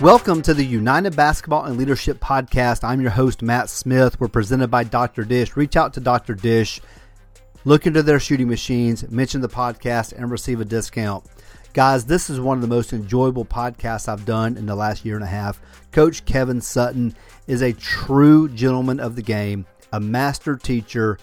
[0.00, 2.82] Welcome to the United Basketball and Leadership Podcast.
[2.82, 4.18] I'm your host, Matt Smith.
[4.18, 5.22] We're presented by Dr.
[5.22, 5.54] Dish.
[5.54, 6.34] Reach out to Dr.
[6.34, 6.80] Dish,
[7.64, 11.24] look into their shooting machines, mention the podcast, and receive a discount.
[11.72, 15.14] Guys, this is one of the most enjoyable podcasts I've done in the last year
[15.14, 15.60] and a half.
[15.92, 17.14] Coach Kevin Sutton
[17.46, 21.16] is a true gentleman of the game, a master teacher,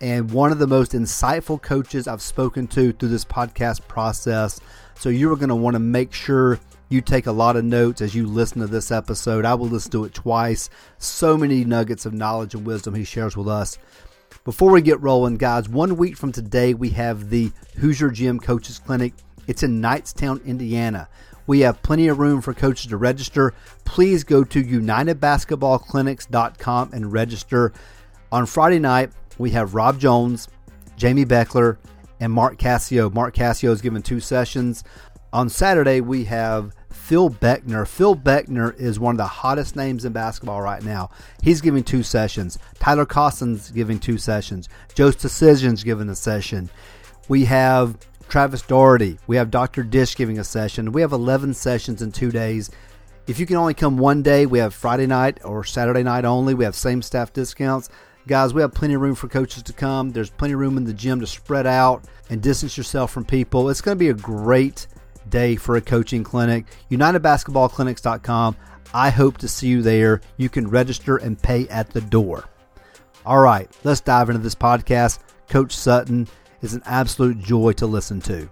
[0.00, 4.60] and one of the most insightful coaches I've spoken to through this podcast process.
[4.98, 6.58] So you are going to want to make sure
[6.94, 9.44] you take a lot of notes as you listen to this episode.
[9.44, 10.70] I will listen to it twice.
[10.98, 13.78] So many nuggets of knowledge and wisdom he shares with us.
[14.44, 18.78] Before we get rolling, guys, one week from today, we have the Hoosier Gym Coaches
[18.78, 19.12] Clinic.
[19.48, 21.08] It's in Knightstown, Indiana.
[21.46, 23.52] We have plenty of room for coaches to register.
[23.84, 27.72] Please go to UnitedBasketballClinics.com and register.
[28.32, 30.48] On Friday night, we have Rob Jones,
[30.96, 31.76] Jamie Beckler,
[32.20, 33.10] and Mark Cassio.
[33.10, 34.84] Mark Cassio is giving two sessions.
[35.32, 36.72] On Saturday, we have
[37.04, 37.86] Phil Beckner.
[37.86, 41.10] Phil Beckner is one of the hottest names in basketball right now.
[41.42, 42.58] He's giving two sessions.
[42.78, 44.70] Tyler Costin's giving two sessions.
[44.94, 46.70] Joe's Decision's giving a session.
[47.28, 47.98] We have
[48.30, 49.18] Travis Doherty.
[49.26, 49.82] We have Dr.
[49.82, 50.92] Dish giving a session.
[50.92, 52.70] We have 11 sessions in two days.
[53.26, 56.54] If you can only come one day, we have Friday night or Saturday night only.
[56.54, 57.90] We have same staff discounts.
[58.26, 60.10] Guys, we have plenty of room for coaches to come.
[60.10, 63.68] There's plenty of room in the gym to spread out and distance yourself from people.
[63.68, 64.86] It's going to be a great
[65.28, 66.66] day for a coaching clinic.
[66.90, 68.56] UnitedBasketballClinics.com.
[68.92, 70.20] I hope to see you there.
[70.36, 72.44] You can register and pay at the door.
[73.26, 75.18] All right, let's dive into this podcast.
[75.48, 76.28] Coach Sutton
[76.62, 78.48] is an absolute joy to listen to.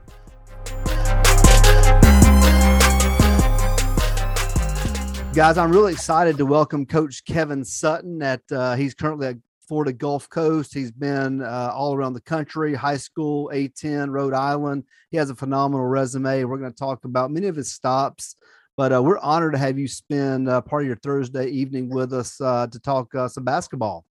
[5.35, 8.21] Guys, I'm really excited to welcome Coach Kevin Sutton.
[8.21, 9.29] At uh, he's currently
[9.73, 10.75] Florida Gulf Coast.
[10.75, 14.85] He's been uh, all around the country, high school, A10, Rhode Island.
[15.11, 16.45] He has a phenomenal resume.
[16.45, 18.37] We're going to talk about many of his stops,
[18.77, 22.13] but uh, we're honored to have you spend uh, part of your Thursday evening with
[22.13, 24.05] us uh, to talk uh, some basketball.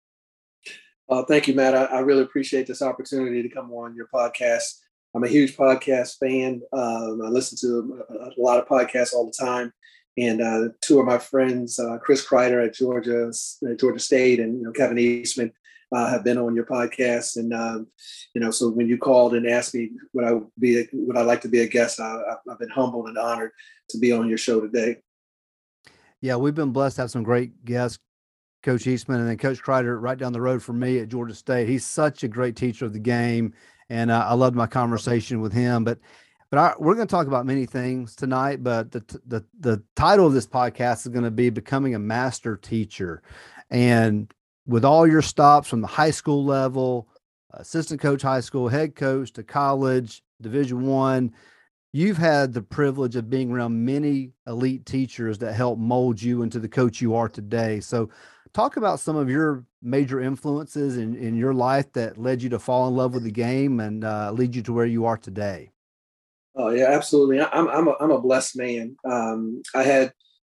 [1.09, 1.75] Uh, thank you, Matt.
[1.75, 4.77] I, I, really appreciate this opportunity to come on your podcast.
[5.13, 6.61] I'm a huge podcast fan.
[6.71, 9.73] Um, I listen to a, a lot of podcasts all the time
[10.17, 13.31] and uh, two of my friends, uh, Chris Kreider at Georgia
[13.69, 15.51] at Georgia State, and you know Kevin Eastman,
[15.91, 17.37] uh, have been on your podcast.
[17.37, 17.87] And um,
[18.33, 21.41] you know, so when you called and asked me would I be would I like
[21.41, 23.51] to be a guest, I, have been humbled and honored
[23.89, 24.97] to be on your show today.
[26.21, 27.99] Yeah, we've been blessed to have some great guests.
[28.61, 31.69] Coach Eastman and then Coach Kreider right down the road from me at Georgia State.
[31.69, 33.53] He's such a great teacher of the game,
[33.89, 35.85] and uh, I loved my conversation with him.
[35.85, 35.99] But
[36.51, 38.63] but I, we're going to talk about many things tonight.
[38.63, 42.57] But the, the the title of this podcast is going to be becoming a master
[42.57, 43.21] teacher,
[43.69, 44.31] and
[44.65, 47.07] with all your stops from the high school level,
[47.51, 51.33] assistant coach, high school, head coach to college, Division One,
[51.93, 56.59] you've had the privilege of being around many elite teachers that help mold you into
[56.59, 57.79] the coach you are today.
[57.79, 58.09] So,
[58.53, 62.59] talk about some of your major influences in, in your life that led you to
[62.59, 65.71] fall in love with the game and uh, lead you to where you are today.
[66.59, 67.39] Oh yeah, absolutely.
[67.41, 68.97] I'm I'm a, I'm a blessed man.
[69.05, 70.11] Um, I had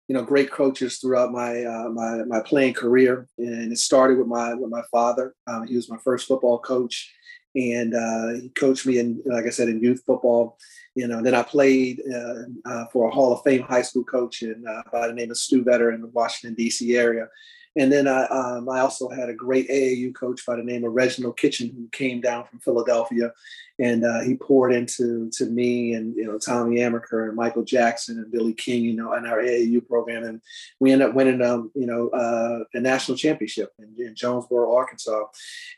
[0.07, 4.27] you know great coaches throughout my uh, my my playing career, and it started with
[4.27, 5.35] my with my father.
[5.47, 7.11] Um, he was my first football coach,
[7.55, 10.59] and uh, he coached me in like I said in youth football.
[10.95, 14.43] You know, then I played uh, uh for a Hall of Fame high school coach
[14.43, 16.95] in, uh, by the name of Stu Vetter in the Washington D.C.
[16.99, 17.29] area,
[17.77, 20.93] and then I, um, I also had a great AAU coach by the name of
[20.93, 23.33] Reginald Kitchen who came down from Philadelphia,
[23.81, 28.19] and uh, he poured into to me and you know Tommy Amaker and Michael Jackson
[28.19, 30.41] and Billy King, you know, in our AAU program, and
[30.79, 35.25] we ended up winning um, you know uh, a national championship in, in, Jonesboro, Arkansas,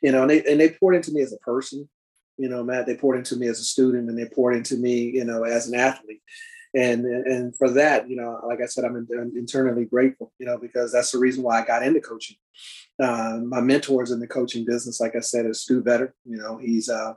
[0.03, 1.89] you know, and they and they poured into me as a person,
[2.37, 2.87] you know, Matt.
[2.87, 5.69] They poured into me as a student, and they poured into me, you know, as
[5.69, 6.21] an athlete
[6.77, 10.59] and and for that, you know, like I said, I'm, I'm internally grateful, you know,
[10.59, 12.37] because that's the reason why I got into coaching.
[13.03, 16.13] Uh, my mentors in the coaching business, like I said, is Stu Vetter.
[16.27, 17.15] You know, he's uh,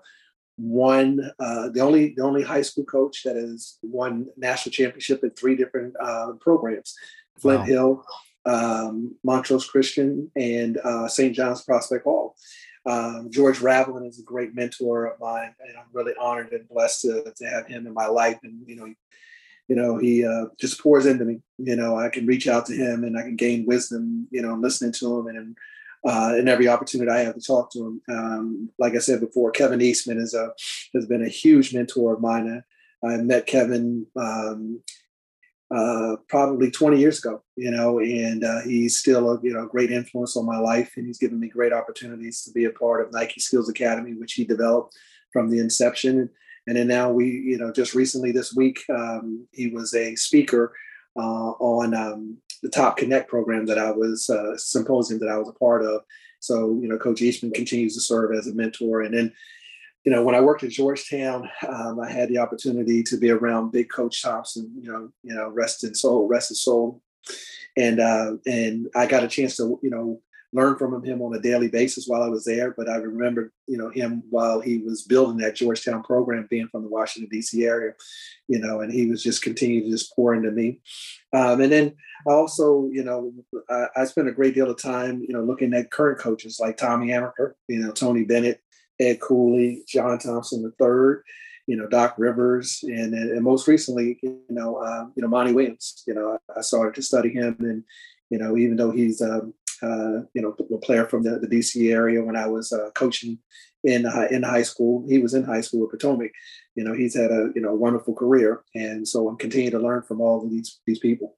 [0.55, 5.31] one uh, the only the only high school coach that has won national championship in
[5.31, 6.95] three different uh, programs:
[7.37, 7.65] Flint wow.
[7.65, 8.05] Hill,
[8.45, 11.35] um, Montrose Christian, and uh, St.
[11.35, 12.35] John's Prospect Hall.
[12.85, 17.01] Um, George Raveling is a great mentor of mine, and I'm really honored and blessed
[17.01, 18.39] to, to have him in my life.
[18.43, 18.87] And you know,
[19.69, 21.41] you know, he uh, just pours into me.
[21.59, 24.55] You know, I can reach out to him and I can gain wisdom, you know,
[24.55, 25.57] listening to him and
[26.05, 28.01] uh, every opportunity I have to talk to him.
[28.09, 30.53] Um, like I said before, Kevin Eastman is a
[30.93, 32.63] has been a huge mentor of mine.
[33.03, 34.81] I, met Kevin um,
[35.73, 39.91] uh, probably 20 years ago, you know, and uh, he's still a you know great
[39.91, 43.13] influence on my life, and he's given me great opportunities to be a part of
[43.13, 44.97] Nike Skills Academy, which he developed
[45.31, 46.29] from the inception.
[46.67, 50.73] And then now we, you know, just recently this week, um, he was a speaker
[51.17, 55.49] uh, on um, the Top Connect program that I was uh, symposium that I was
[55.49, 56.01] a part of.
[56.39, 59.33] So you know, Coach Eastman continues to serve as a mentor, and then
[60.05, 63.71] you know, when I worked at Georgetown, um, I had the opportunity to be around
[63.71, 64.71] Big Coach Thompson.
[64.81, 67.01] You know, you know, rest in soul, rest in soul,
[67.77, 71.39] and uh, and I got a chance to you know learn from him on a
[71.39, 72.73] daily basis while I was there.
[72.75, 76.83] But I remember, you know, him while he was building that Georgetown program, being from
[76.83, 77.63] the Washington D.C.
[77.63, 77.93] area,
[78.47, 80.81] you know, and he was just continuing to just pour into me.
[81.33, 81.95] Um, and then
[82.27, 83.31] I also, you know,
[83.69, 86.77] I, I, spent a great deal of time, you know, looking at current coaches like
[86.77, 88.61] Tommy Amaker, you know, Tony Bennett,
[88.99, 91.21] Ed Cooley, John Thompson III
[91.69, 96.03] you know Doc Rivers, and and most recently, you know, uh, you know Monty Williams.
[96.07, 97.83] You know, I started to study him, and
[98.31, 101.91] you know, even though he's um, uh, you know, a player from the, the DC
[101.91, 103.39] area when I was uh, coaching
[103.83, 105.05] in uh, in high school.
[105.07, 106.31] He was in high school at Potomac.
[106.75, 110.03] You know, he's had a you know wonderful career, and so I'm continuing to learn
[110.03, 111.37] from all of these these people.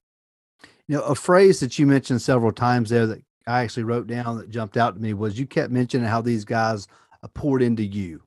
[0.88, 4.38] You know, a phrase that you mentioned several times there that I actually wrote down
[4.38, 6.88] that jumped out to me was you kept mentioning how these guys
[7.34, 8.22] poured into you.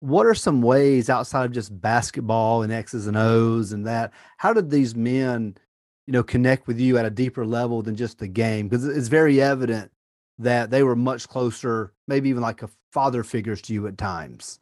[0.00, 4.12] What are some ways outside of just basketball and X's and O's and that?
[4.36, 5.56] How did these men
[6.06, 8.68] you know, connect with you at a deeper level than just the game?
[8.68, 9.90] Because it's very evident
[10.38, 14.60] that they were much closer, maybe even like a father figures to you at times.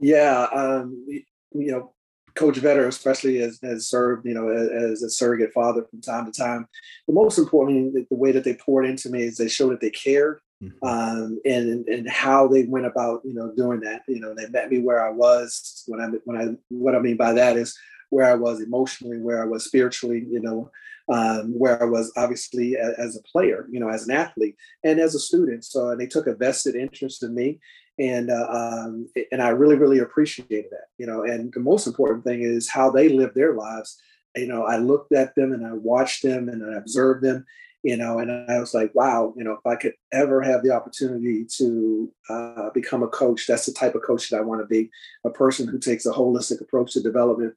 [0.00, 1.92] Yeah, um, you know,
[2.34, 6.30] Coach Vetter especially has, has served, you know, as, as, a surrogate father from time
[6.30, 6.66] to time.
[7.06, 9.80] But most importantly, the, the, way that they poured into me is they showed that
[9.80, 10.40] they cared.
[10.62, 10.86] Mm-hmm.
[10.86, 14.70] Um, and and how they went about you know doing that you know they met
[14.70, 17.76] me where I was when I when I what I mean by that is
[18.12, 20.70] where I was emotionally, where I was spiritually, you know,
[21.08, 25.00] um, where I was obviously a, as a player, you know, as an athlete and
[25.00, 25.64] as a student.
[25.64, 27.58] So they took a vested interest in me,
[27.98, 31.22] and uh, um, and I really really appreciated that, you know.
[31.22, 33.98] And the most important thing is how they live their lives.
[34.36, 37.46] You know, I looked at them and I watched them and I observed them,
[37.82, 40.70] you know, and I was like, wow, you know, if I could ever have the
[40.70, 44.66] opportunity to uh, become a coach, that's the type of coach that I want to
[44.66, 44.90] be
[45.24, 47.54] a person who takes a holistic approach to development,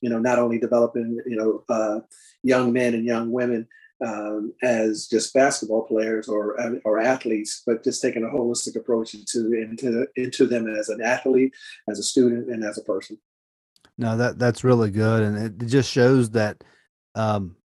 [0.00, 2.00] you know, not only developing, you know, uh,
[2.42, 3.66] young men and young women
[4.04, 9.52] um, as just basketball players or, or athletes, but just taking a holistic approach into,
[9.54, 11.52] into, into them as an athlete,
[11.88, 13.18] as a student, and as a person.
[13.98, 15.22] No, that that's really good.
[15.22, 16.62] And it just shows that,
[17.14, 17.56] um,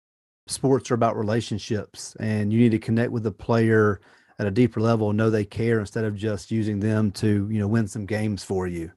[0.47, 4.01] sports are about relationships and you need to connect with the player
[4.39, 7.59] at a deeper level and know they care instead of just using them to you
[7.59, 8.91] know win some games for you.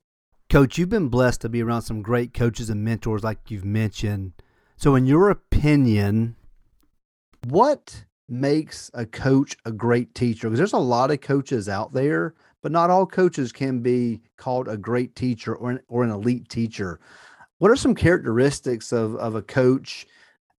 [0.50, 4.32] Coach you've been blessed to be around some great coaches and mentors like you've mentioned.
[4.76, 6.37] So in your opinion
[7.49, 10.49] what makes a coach a great teacher?
[10.49, 14.69] Because there's a lot of coaches out there but not all coaches can be called
[14.69, 16.99] a great teacher or an, or an elite teacher.
[17.58, 20.06] What are some characteristics of, of a coach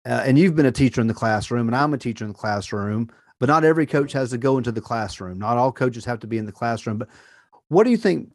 [0.05, 2.37] uh, and you've been a teacher in the classroom, and I'm a teacher in the
[2.37, 3.09] classroom.
[3.39, 5.39] But not every coach has to go into the classroom.
[5.39, 6.97] Not all coaches have to be in the classroom.
[6.97, 7.09] But
[7.67, 8.31] what do you think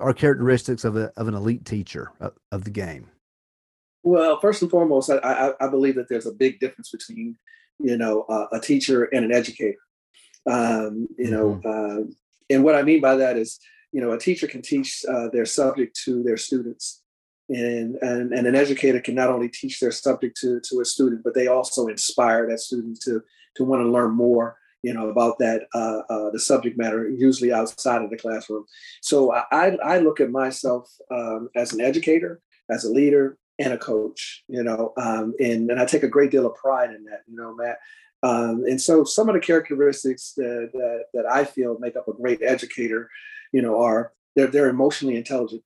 [0.00, 3.08] are characteristics of a, of an elite teacher of, of the game?
[4.02, 7.36] Well, first and foremost, I, I, I, believe that there's a big difference between,
[7.78, 9.78] you know, uh, a teacher and an educator.
[10.46, 12.02] Um, you know, mm-hmm.
[12.02, 12.12] uh,
[12.50, 13.58] and what I mean by that is,
[13.92, 17.02] you know, a teacher can teach uh, their subject to their students,
[17.48, 21.22] and, and, and an educator can not only teach their subject to, to a student,
[21.22, 23.22] but they also inspire that student to,
[23.56, 27.52] to want to learn more you know about that uh, uh, the subject matter usually
[27.52, 28.66] outside of the classroom.
[29.00, 33.78] So i, I look at myself um, as an educator as a leader and a
[33.78, 37.22] coach you know um, and, and i take a great deal of pride in that
[37.26, 37.78] you know matt.
[38.22, 42.12] Um, and so some of the characteristics that, that, that i feel make up a
[42.12, 43.08] great educator
[43.52, 45.62] you know are they're, they're emotionally intelligent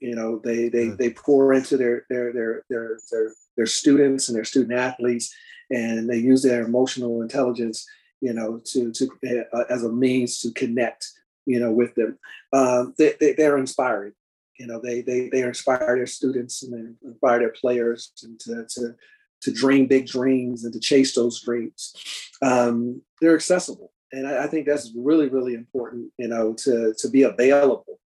[0.00, 4.36] you know, they they they pour into their their their their their their students and
[4.36, 5.34] their student athletes,
[5.70, 7.86] and they use their emotional intelligence,
[8.20, 11.06] you know, to to uh, as a means to connect,
[11.46, 12.18] you know, with them.
[12.52, 14.12] Um, they, they they're inspiring.
[14.58, 18.66] You know, they they they inspire their students and they inspire their players and to
[18.70, 18.94] to
[19.40, 21.94] to dream big dreams and to chase those dreams.
[22.40, 26.12] Um, they're accessible, and I, I think that's really really important.
[26.18, 27.98] You know, to to be available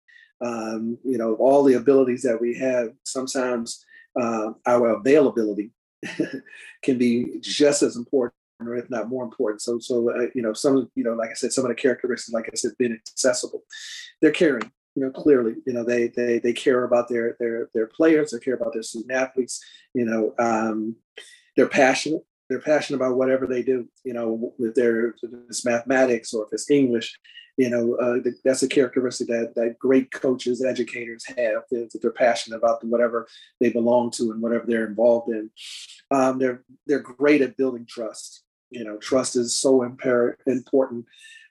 [0.42, 3.86] um, you know, all the abilities that we have, sometimes
[4.20, 5.72] uh, our availability
[6.84, 9.62] can be just as important or if not more important.
[9.62, 12.34] So, so uh, you know, some, you know, like I said, some of the characteristics,
[12.34, 13.64] like I said, being accessible,
[14.22, 14.72] they're caring.
[14.96, 18.32] You know, clearly, you know, they they they care about their their their players.
[18.32, 19.64] They care about their student athletes.
[19.94, 20.98] You know, um,
[21.56, 22.24] they're passionate.
[22.50, 23.88] They're passionate about whatever they do.
[24.04, 25.16] You know, if they're if
[25.48, 27.18] it's mathematics or if it's English,
[27.62, 32.58] you know, uh, that's a characteristic that, that great coaches, educators have, that they're passionate
[32.58, 33.28] about whatever
[33.60, 35.48] they belong to and whatever they're involved in.
[36.10, 38.42] Um, they're, they're great at building trust.
[38.72, 41.06] You know, trust is so impar- important.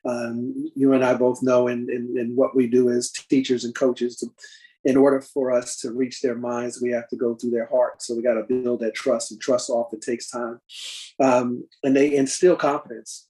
[0.05, 3.73] Um, you and I both know in, in, in, what we do as teachers and
[3.73, 4.26] coaches to,
[4.83, 8.09] in order for us to reach their minds, we have to go through their hearts.
[8.09, 10.59] So we got to build that trust, and trust often takes time.
[11.21, 13.29] Um, and they instill confidence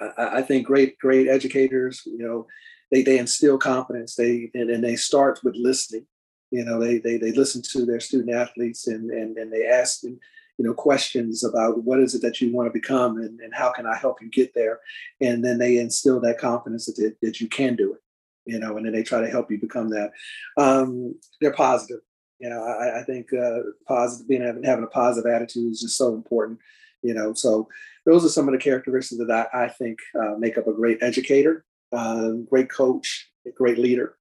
[0.00, 2.46] I, I think great great educators, you know,
[2.90, 4.14] they they instill confidence.
[4.14, 6.06] They and, and they start with listening.
[6.50, 10.00] You know, they they they listen to their student athletes and and and they ask
[10.00, 10.18] them,
[10.58, 13.70] you know, questions about what is it that you want to become and, and how
[13.70, 14.80] can I help you get there,
[15.20, 18.00] and then they instill that confidence that that you can do it.
[18.46, 20.10] You know, and then they try to help you become that.
[20.56, 22.00] Um, they're positive.
[22.40, 25.96] You know, I, I think uh, positive being having having a positive attitude is just
[25.96, 26.58] so important
[27.02, 27.68] you know so
[28.06, 30.98] those are some of the characteristics that i, I think uh, make up a great
[31.02, 34.16] educator uh, great coach a great leader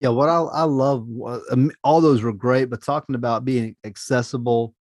[0.00, 1.06] yeah what i, I love
[1.50, 4.74] um, all those were great but talking about being accessible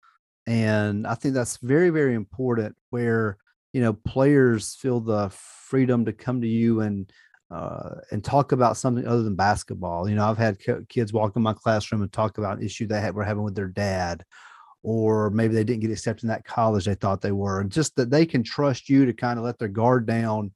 [0.46, 3.38] and i think that's very very important where
[3.72, 7.12] you know players feel the freedom to come to you and
[7.50, 10.08] uh, and talk about something other than basketball.
[10.08, 13.00] You know, I've had kids walk in my classroom and talk about an issue they
[13.00, 14.24] had, were having with their dad,
[14.86, 17.96] or maybe they didn't get accepted in that college they thought they were and just
[17.96, 20.52] that they can trust you to kind of let their guard down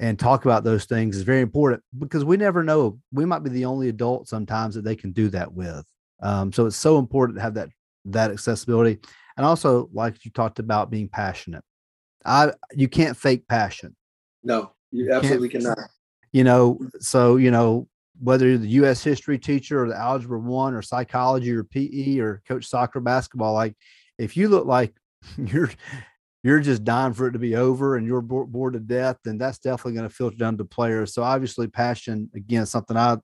[0.00, 3.50] and talk about those things is very important because we never know we might be
[3.50, 5.84] the only adult sometimes that they can do that with.
[6.20, 7.68] Um, so it's so important to have that
[8.06, 8.98] that accessibility.
[9.36, 11.62] And also like you talked about being passionate.
[12.24, 13.94] I you can't fake passion.
[14.42, 15.78] No you, you absolutely cannot.
[16.32, 17.86] you know so you know
[18.20, 19.02] whether you're the U.S.
[19.02, 23.74] history teacher or the algebra one or psychology or PE or coach soccer basketball, like
[24.18, 24.94] if you look like
[25.38, 25.70] you're
[26.42, 29.58] you're just dying for it to be over and you're bored to death, then that's
[29.58, 31.14] definitely going to filter down to players.
[31.14, 33.16] So obviously, passion again, something I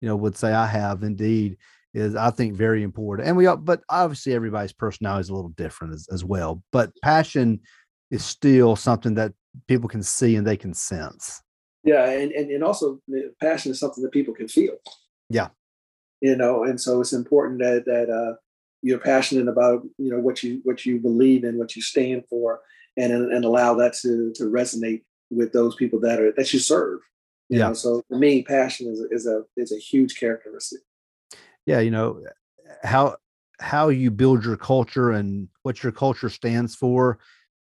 [0.00, 1.56] you know would say I have indeed
[1.94, 3.26] is I think very important.
[3.26, 6.62] And we all, but obviously everybody's personality is a little different as, as well.
[6.70, 7.60] But passion
[8.10, 9.32] is still something that
[9.66, 11.42] people can see and they can sense.
[11.84, 13.00] Yeah, and, and and also
[13.40, 14.76] passion is something that people can feel.
[15.28, 15.48] Yeah,
[16.20, 18.36] you know, and so it's important that that uh,
[18.82, 22.60] you're passionate about you know what you what you believe in, what you stand for,
[22.96, 27.00] and and allow that to to resonate with those people that are that you serve.
[27.48, 27.68] You yeah.
[27.68, 27.74] Know?
[27.74, 30.80] So for me, passion is is a is a huge characteristic.
[31.66, 32.22] Yeah, you know
[32.82, 33.16] how
[33.60, 37.18] how you build your culture and what your culture stands for.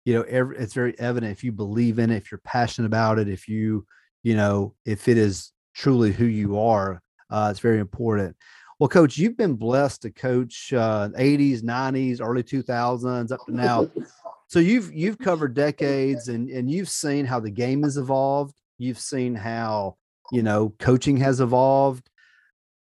[0.04, 3.18] You know, every, it's very evident if you believe in it, if you're passionate about
[3.18, 3.86] it, if you
[4.24, 7.00] you know, if it is truly who you are,
[7.30, 8.34] uh, it's very important.
[8.80, 13.88] Well, coach, you've been blessed to coach uh, 80s, 90s, early 2000s up to now.
[14.46, 18.54] So you've you've covered decades and and you've seen how the game has evolved.
[18.78, 19.96] You've seen how,
[20.30, 22.08] you know, coaching has evolved.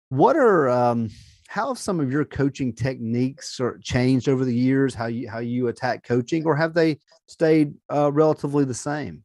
[0.07, 1.09] What are um
[1.47, 5.39] how have some of your coaching techniques or changed over the years how you how
[5.39, 9.23] you attack coaching or have they stayed uh, relatively the same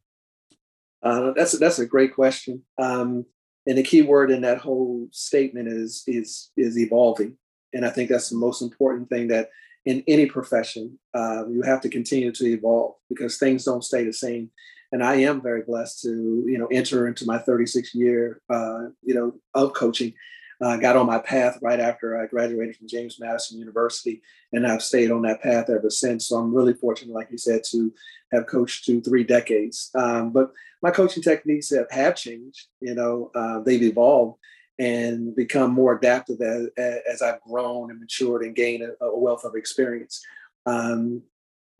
[1.05, 2.63] uh, that's that's a great question.
[2.81, 3.25] Um,
[3.67, 7.37] and the key word in that whole statement is is is evolving.
[7.73, 9.49] And I think that's the most important thing that
[9.85, 14.13] in any profession uh, you have to continue to evolve because things don't stay the
[14.13, 14.49] same.
[14.91, 19.13] And I am very blessed to you know enter into my 36 year uh, you
[19.13, 20.13] know of coaching
[20.61, 24.21] uh, got on my path right after I graduated from James Madison University,
[24.53, 26.27] and I've stayed on that path ever since.
[26.27, 27.93] So I'm really fortunate, like you said, to
[28.31, 29.91] have coached through three decades.
[29.95, 32.67] Um, but my coaching techniques have, have changed.
[32.81, 34.39] You know, uh, they've evolved
[34.77, 39.45] and become more adaptive as, as I've grown and matured and gained a, a wealth
[39.45, 40.23] of experience.
[40.65, 41.23] Um,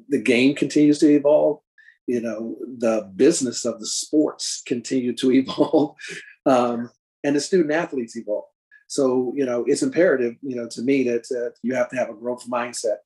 [0.09, 1.59] the game continues to evolve.
[2.07, 5.95] You know, the business of the sports continue to evolve,
[6.45, 6.91] um,
[7.23, 8.45] and the student athletes evolve.
[8.87, 12.09] So, you know, it's imperative, you know, to me that uh, you have to have
[12.09, 12.97] a growth mindset.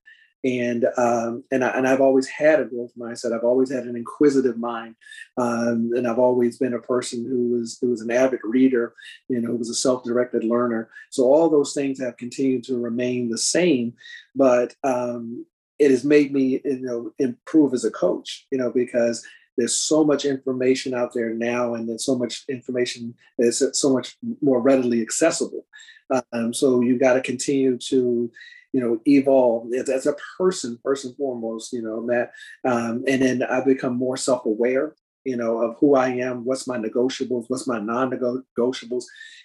[0.42, 3.34] And um, and, I, and I've always had a growth mindset.
[3.34, 4.96] I've always had an inquisitive mind,
[5.36, 8.94] um, and I've always been a person who was who was an avid reader,
[9.28, 10.90] you know, who was a self-directed learner.
[11.10, 13.96] So all those things have continued to remain the same,
[14.34, 15.46] but um,
[15.78, 19.26] it has made me, you know, improve as a coach, you know, because
[19.60, 24.16] there's so much information out there now and there's so much information is so much
[24.42, 25.66] more readily accessible.
[26.32, 28.32] Um, so you got to continue to
[28.72, 29.68] you know evolve.
[29.74, 32.32] As a person first and foremost you know that
[32.64, 34.96] um, and then i become more self-aware
[35.26, 39.04] you know, of who I am, what's my negotiables, what's my non-negotiables,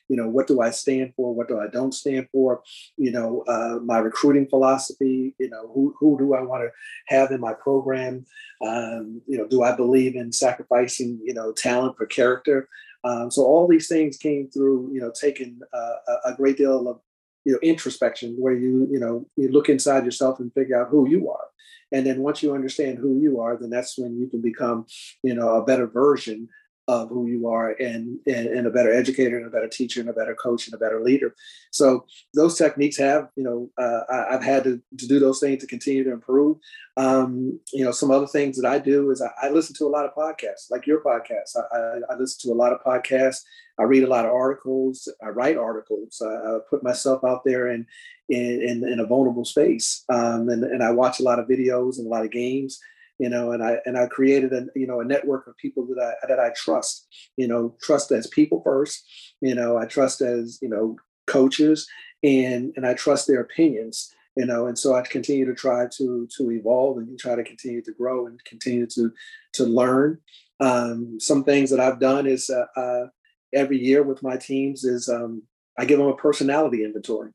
[0.09, 2.63] you know, what do I stand for, what do I don't stand for,
[2.97, 6.71] you know, uh, my recruiting philosophy, you know, who, who do I want to
[7.15, 8.25] have in my program,
[8.65, 12.69] um, you know, do I believe in sacrificing, you know, talent for character?
[13.03, 17.01] Um, so all these things came through, you know, taking uh, a great deal of,
[17.45, 21.09] you know, introspection where you, you know, you look inside yourself and figure out who
[21.09, 21.47] you are.
[21.93, 24.87] And then once you understand who you are, then that's when you can become,
[25.23, 26.49] you know, a better version
[26.87, 30.11] of who you are and, and, and a better educator and a better teacher and
[30.11, 31.35] a better coach and a better leader.
[31.71, 35.63] So those techniques have, you know, uh, I, have had to, to do those things
[35.63, 36.59] to continue to improve.
[36.97, 39.89] Um, you know, some other things that I do is I, I listen to a
[39.89, 41.57] lot of podcasts, like your podcast.
[41.57, 43.41] I, I, I, listen to a lot of podcasts.
[43.79, 45.09] I read a lot of articles.
[45.23, 46.23] I write articles.
[46.25, 47.87] I, put myself out there in
[48.29, 51.99] in, in, in a vulnerable space, um, and, and I watch a lot of videos
[51.99, 52.81] and a lot of games
[53.25, 55.99] you know, and I and I created a you know a network of people that
[55.99, 57.07] I that I trust,
[57.39, 59.03] you know, trust as people first,
[59.41, 61.89] you know, I trust as you know coaches,
[62.23, 66.29] and and I trust their opinions, you know, and so I continue to try to
[66.37, 69.11] to evolve and try to continue to grow and continue to
[69.55, 70.19] to learn.
[70.61, 73.07] Um, some things that I've done is uh, uh,
[73.55, 75.45] every year with my teams is um,
[75.79, 77.31] I give them a personality inventory,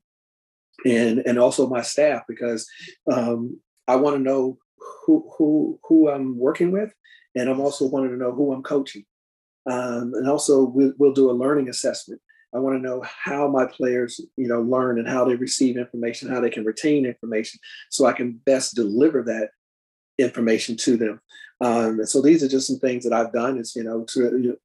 [0.86, 2.69] and and also my staff because
[3.12, 4.60] um, I want to know
[5.05, 6.93] who who who I'm working with,
[7.36, 9.05] and I'm also wanting to know who I'm coaching.
[9.69, 12.21] Um, and also we'll, we'll do a learning assessment.
[12.53, 16.29] I want to know how my players, you know, learn and how they receive information,
[16.29, 17.59] how they can retain information,
[17.89, 19.50] so I can best deliver that
[20.17, 21.21] information to them.
[21.62, 23.59] Um, so these are just some things that I've done.
[23.59, 24.57] Is you know, to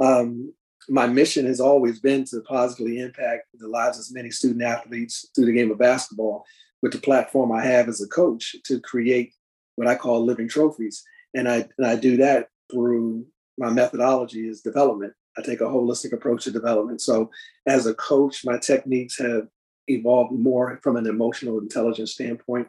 [0.00, 0.52] um,
[0.88, 5.28] my mission has always been to positively impact the lives of as many student athletes
[5.34, 6.44] through the game of basketball
[6.82, 9.34] with the platform I have as a coach to create
[9.76, 11.04] what I call living trophies.
[11.34, 13.26] And I, and I do that through
[13.58, 15.12] my methodology is development.
[15.38, 17.00] I take a holistic approach to development.
[17.00, 17.30] So
[17.66, 19.48] as a coach, my techniques have
[19.86, 22.68] evolved more from an emotional intelligence standpoint,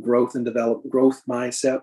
[0.00, 1.82] growth and develop growth mindset,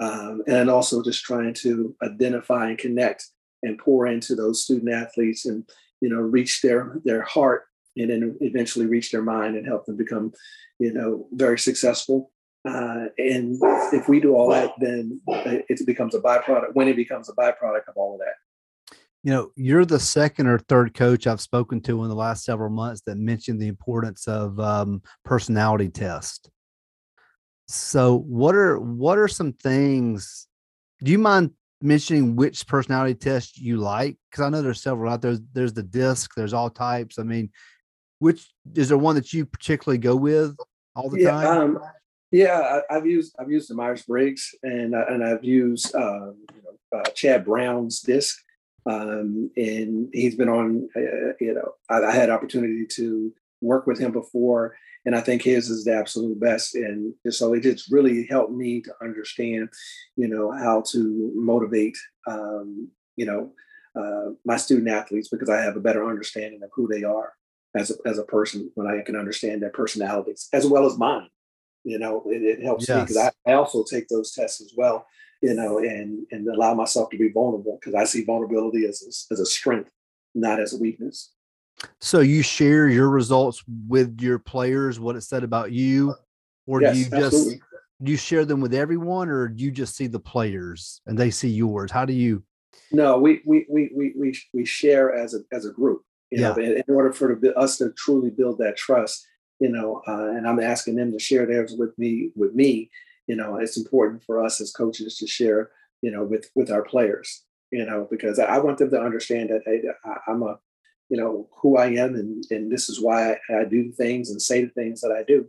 [0.00, 3.26] um, and also just trying to identify and connect
[3.62, 5.68] and pour into those student athletes and
[6.00, 7.64] you know reach their their heart
[7.96, 10.32] and then eventually reach their mind and help them become
[10.78, 12.32] you know very successful
[12.68, 13.58] uh, and
[13.92, 16.74] if we do all that, then it becomes a byproduct.
[16.74, 18.96] When it becomes a byproduct of all of that.
[19.22, 22.70] You know, you're the second or third coach I've spoken to in the last several
[22.70, 26.50] months that mentioned the importance of um, personality test.
[27.68, 30.46] So, what are what are some things?
[31.02, 34.16] Do you mind mentioning which personality test you like?
[34.30, 35.38] Because I know there's several out there.
[35.52, 36.34] There's the DISC.
[36.34, 37.18] There's all types.
[37.18, 37.50] I mean,
[38.18, 40.56] which is there one that you particularly go with
[40.96, 41.76] all the yeah, time?
[41.76, 41.78] Um,
[42.30, 46.36] yeah, I, have used I've used the Myers Briggs and uh, and I've used um,
[46.54, 48.38] you know uh, Chad Brown's disc,
[48.86, 50.88] um, and he's been on.
[50.96, 55.42] Uh, you know, I, I, had opportunity to work with him before, and I think
[55.42, 56.76] his is the absolute best.
[56.76, 59.68] And so it just really helped me to understand,
[60.16, 63.52] you know, how to motivate, um, you know,
[64.00, 67.32] uh, my student athletes because I have a better understanding of who they are
[67.76, 71.28] as a, as a person when I can understand their personalities as well as mine
[71.84, 72.96] you know it, it helps yes.
[72.96, 75.06] me because I, I also take those tests as well
[75.40, 79.32] you know and and allow myself to be vulnerable because i see vulnerability as a,
[79.32, 79.90] as a strength
[80.34, 81.32] not as a weakness
[81.98, 86.14] so you share your results with your players what it said about you
[86.66, 87.60] or yes, do you just absolutely.
[88.02, 91.30] do you share them with everyone or do you just see the players and they
[91.30, 92.42] see yours how do you
[92.92, 96.48] no we we we we we, we share as a as a group you yeah.
[96.48, 99.26] know in, in order for the, us to truly build that trust
[99.60, 102.30] you know, uh, and I'm asking them to share theirs with me.
[102.34, 102.90] With me,
[103.26, 105.70] you know, it's important for us as coaches to share,
[106.02, 109.62] you know, with with our players, you know, because I, want them to understand that
[109.66, 110.58] hey, I, am a,
[111.10, 114.40] you know, who I am, and and this is why I, I do things and
[114.40, 115.48] say the things that I do.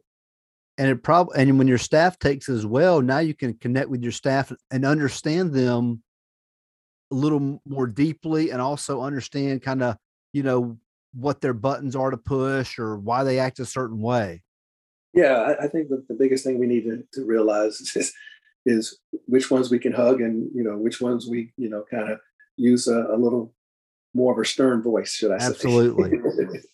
[0.77, 4.03] And it probably and when your staff takes as well, now you can connect with
[4.03, 6.03] your staff and understand them
[7.11, 9.95] a little more deeply, and also understand kind of
[10.33, 10.77] you know
[11.13, 14.41] what their buttons are to push or why they act a certain way?
[15.13, 18.13] Yeah, I, I think that the biggest thing we need to, to realize is,
[18.65, 22.11] is which ones we can hug and you know which ones we you know kind
[22.11, 22.19] of
[22.57, 23.53] use a, a, little
[24.13, 25.45] more of a stern voice, should I say?
[25.47, 26.19] Absolutely.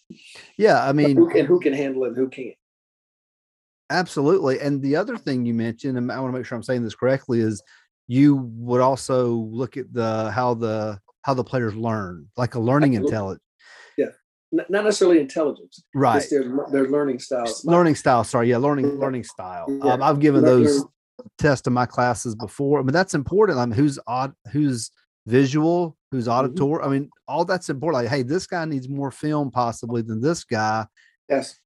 [0.57, 2.55] yeah, I mean, who can who can handle it, and who can't.
[3.89, 4.59] Absolutely.
[4.59, 6.95] And the other thing you mentioned, and I want to make sure I'm saying this
[6.95, 7.63] correctly, is
[8.07, 12.93] you would also look at the how the how the players learn, like a learning
[12.93, 13.41] intelligence
[14.51, 16.25] not necessarily intelligence, right?
[16.29, 17.65] Their, their learning styles.
[17.65, 18.23] Learning style.
[18.23, 19.65] Sorry, yeah, learning learning style.
[19.67, 19.93] Yeah.
[19.93, 20.85] Um, I've given those
[21.37, 23.59] tests in my classes before, but that's important.
[23.59, 24.91] I mean, who's odd, who's
[25.25, 26.81] visual, who's auditory.
[26.81, 26.89] Mm-hmm.
[26.89, 28.03] I mean, all that's important.
[28.03, 30.85] Like, hey, this guy needs more film possibly than this guy.
[31.29, 31.59] Yes.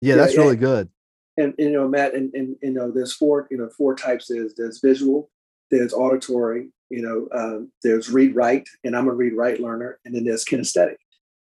[0.00, 0.90] Yeah, yeah that's really good.
[1.36, 4.26] And, and, you know, Matt, and, and you know, there's four, you know, four types.
[4.28, 5.30] There's there's visual,
[5.70, 10.14] there's auditory, you know, um, there's read write, and I'm a read write learner, and
[10.14, 10.96] then there's kinesthetic.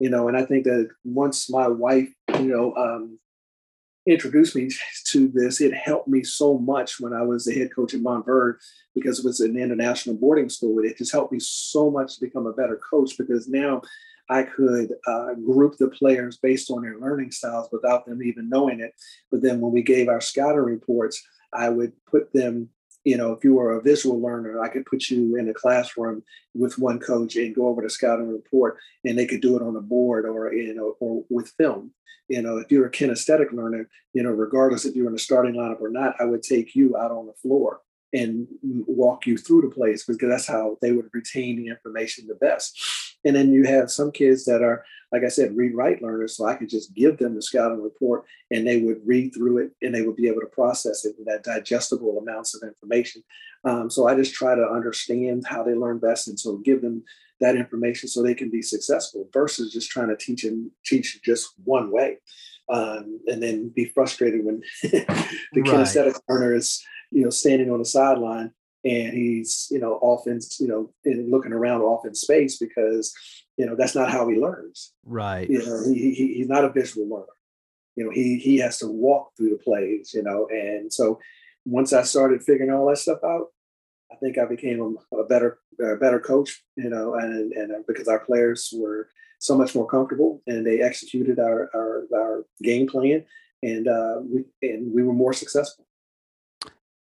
[0.02, 2.08] You know, and I think that once my wife,
[2.40, 3.20] you know, um,
[4.04, 4.68] introduced me
[5.04, 8.56] to this, it helped me so much when I was the head coach at Montverde
[8.96, 10.82] because it was an international boarding school.
[10.82, 13.80] It just helped me so much to become a better coach because now
[14.28, 18.80] I could uh, group the players based on their learning styles without them even knowing
[18.80, 18.94] it.
[19.30, 22.70] But then when we gave our scouting reports, I would put them
[23.04, 26.22] you know, if you were a visual learner, I could put you in a classroom
[26.54, 29.76] with one coach and go over the scouting report, and they could do it on
[29.76, 31.92] a board or you know, or with film.
[32.28, 35.54] You know, if you're a kinesthetic learner, you know, regardless if you're in the starting
[35.54, 37.80] lineup or not, I would take you out on the floor
[38.12, 42.34] and walk you through the plays because that's how they would retain the information the
[42.34, 43.11] best.
[43.24, 46.36] And then you have some kids that are, like I said, read write learners.
[46.36, 49.70] So I could just give them the scouting report and they would read through it
[49.82, 53.22] and they would be able to process it with that digestible amounts of information.
[53.64, 57.04] Um, so I just try to understand how they learn best and so give them
[57.40, 61.54] that information so they can be successful versus just trying to teach and teach just
[61.64, 62.18] one way.
[62.68, 65.64] Um, and then be frustrated when the right.
[65.66, 68.52] kinesthetic learner is, you know, standing on the sideline
[68.84, 73.12] and he's you know off in you know in looking around off in space because
[73.56, 74.92] you know that's not how he learns.
[75.04, 75.48] Right.
[75.48, 77.26] You know he, he he's not a visual learner.
[77.96, 81.18] You know he he has to walk through the plays you know and so
[81.64, 83.48] once i started figuring all that stuff out
[84.10, 87.78] i think i became a, a better a better coach you know and and uh,
[87.86, 92.86] because our players were so much more comfortable and they executed our our, our game
[92.86, 93.24] plan
[93.62, 95.86] and uh, we and we were more successful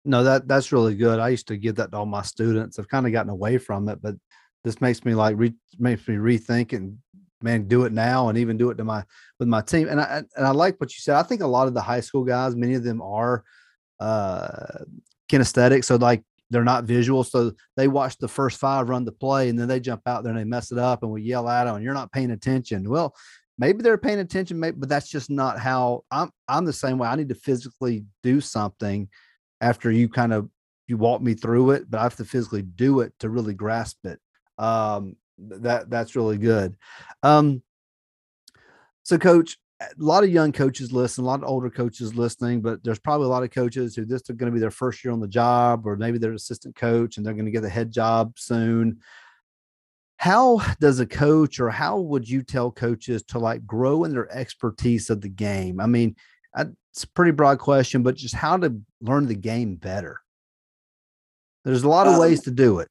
[0.05, 1.19] no, that that's really good.
[1.19, 2.77] I used to give that to all my students.
[2.77, 4.15] I've kind of gotten away from it, but
[4.63, 6.97] this makes me like re, makes me rethink and
[7.41, 9.03] man, do it now and even do it to my
[9.39, 9.87] with my team.
[9.87, 11.15] And I and I like what you said.
[11.15, 13.43] I think a lot of the high school guys, many of them are
[13.99, 14.83] uh
[15.29, 15.83] kinesthetic.
[15.83, 17.23] So like they're not visual.
[17.23, 20.31] So they watch the first five run the play and then they jump out there
[20.31, 22.89] and they mess it up and we yell at them and you're not paying attention.
[22.89, 23.15] Well,
[23.57, 27.07] maybe they're paying attention, maybe, but that's just not how I'm I'm the same way.
[27.07, 29.09] I need to physically do something
[29.63, 30.49] after you kind of
[30.87, 34.05] you walk me through it, but I have to physically do it to really grasp
[34.05, 34.19] it.
[34.57, 36.75] Um, that that's really good.
[37.23, 37.63] Um,
[39.03, 42.83] so, coach, a lot of young coaches listen, a lot of older coaches listening, but
[42.83, 45.13] there's probably a lot of coaches who this is going to be their first year
[45.13, 47.69] on the job, or maybe they're an assistant coach and they're going to get a
[47.69, 48.99] head job soon.
[50.17, 54.31] How does a coach, or how would you tell coaches to like grow in their
[54.31, 55.79] expertise of the game?
[55.79, 56.15] I mean,
[56.55, 60.19] it's a pretty broad question, but just how to learn the game better.
[61.65, 62.89] There's a lot of um, ways to do it.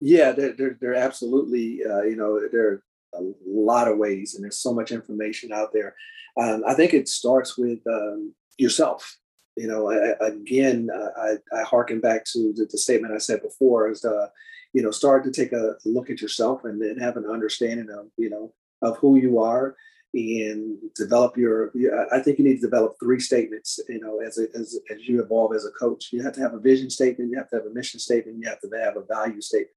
[0.00, 2.82] Yeah, there, there, there absolutely, uh, you know, there are
[3.14, 5.94] a lot of ways, and there's so much information out there.
[6.40, 9.18] Um, I think it starts with um, yourself.
[9.56, 13.90] You know, I, again, I, I harken back to the, the, statement I said before:
[13.90, 14.28] is uh,
[14.72, 18.06] you know, start to take a look at yourself and then have an understanding of
[18.16, 19.76] you know of who you are
[20.14, 21.72] and develop your
[22.12, 25.22] i think you need to develop three statements you know as, a, as, as you
[25.22, 26.10] evolve as a coach.
[26.12, 28.48] You have to have a vision statement you have to have a mission statement you
[28.48, 29.76] have to have a value statement.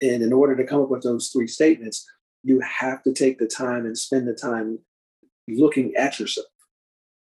[0.00, 2.06] And in order to come up with those three statements
[2.42, 4.78] you have to take the time and spend the time
[5.48, 6.46] looking at yourself.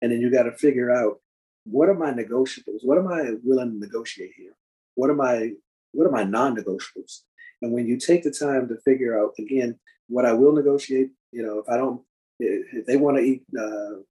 [0.00, 1.20] And then you got to figure out
[1.64, 2.80] what are my negotiables?
[2.82, 4.56] What am i willing to negotiate here?
[4.94, 5.50] What am i
[5.92, 7.20] what are my non-negotiables?
[7.60, 11.42] And when you take the time to figure out again what i will negotiate you
[11.42, 12.00] know if i don't
[12.38, 14.02] if they want to eat uh,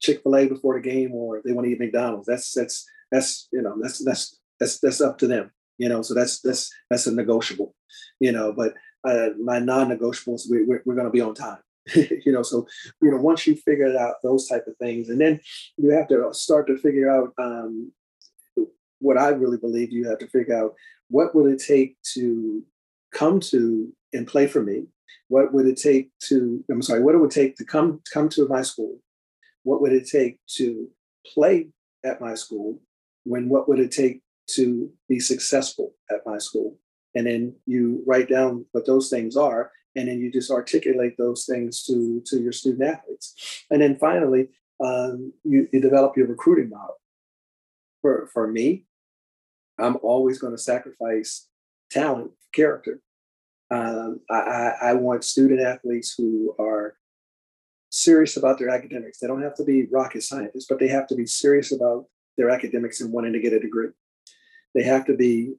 [0.00, 2.86] Chick Fil A before the game, or if they want to eat McDonald's, that's that's
[3.10, 5.50] that's you know that's that's that's that's up to them.
[5.78, 7.74] You know, so that's that's that's a negotiable.
[8.20, 11.58] You know, but uh, my non-negotiables, we, we're, we're going to be on time.
[11.94, 12.66] you know, so
[13.02, 15.40] you know once you figure out those type of things, and then
[15.76, 17.92] you have to start to figure out um,
[19.00, 20.74] what I really believe you have to figure out
[21.08, 22.64] what would it take to
[23.12, 24.86] come to and play for me?
[25.28, 28.48] What would it take to i'm sorry what it would take to come come to
[28.48, 28.98] my school?
[29.62, 30.88] What would it take to
[31.34, 31.68] play
[32.04, 32.80] at my school?
[33.24, 36.78] When what would it take to be successful at my school?
[37.14, 41.46] And then you write down what those things are and then you just articulate those
[41.46, 43.64] things to to your student athletes.
[43.70, 44.48] And then finally
[44.84, 47.00] um, you, you develop your recruiting model.
[48.02, 48.86] For for me
[49.78, 51.48] i'm always going to sacrifice
[51.90, 53.00] talent character
[53.74, 56.96] um, I, I want student athletes who are
[57.90, 59.18] serious about their academics.
[59.18, 62.06] They don't have to be rocket scientists, but they have to be serious about
[62.36, 63.88] their academics and wanting to get a degree.
[64.74, 65.54] They have to be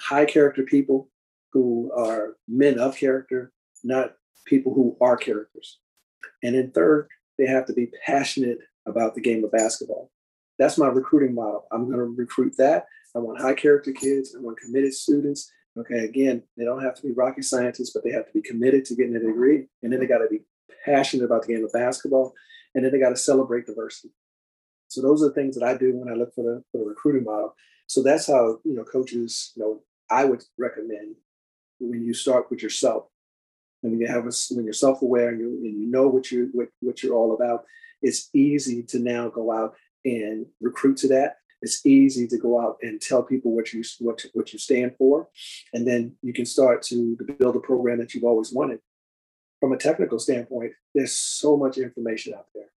[0.00, 1.10] high character people
[1.52, 3.52] who are men of character,
[3.84, 4.14] not
[4.46, 5.78] people who are characters.
[6.42, 10.10] And then third, they have to be passionate about the game of basketball.
[10.58, 11.66] That's my recruiting model.
[11.72, 12.86] I'm going to recruit that.
[13.14, 14.34] I want high character kids.
[14.36, 15.50] I want committed students.
[15.78, 18.84] Okay, again, they don't have to be rocket scientists, but they have to be committed
[18.84, 19.68] to getting a degree.
[19.82, 20.42] And then they got to be
[20.84, 22.34] passionate about the game of basketball.
[22.74, 24.12] And then they got to celebrate diversity.
[24.88, 26.84] So those are the things that I do when I look for the, for the
[26.84, 27.54] recruiting model.
[27.86, 29.80] So that's how, you know, coaches, you know,
[30.10, 31.16] I would recommend
[31.78, 33.04] when you start with yourself.
[33.82, 36.50] And when you have a, when you're self-aware and you, and you know what you
[36.52, 37.64] what, what you're all about,
[38.02, 41.36] it's easy to now go out and recruit to that.
[41.62, 45.28] It's easy to go out and tell people what you what what you stand for,
[45.72, 48.80] and then you can start to, build a program that you've always wanted.
[49.60, 52.70] From a technical standpoint, there's so much information out there.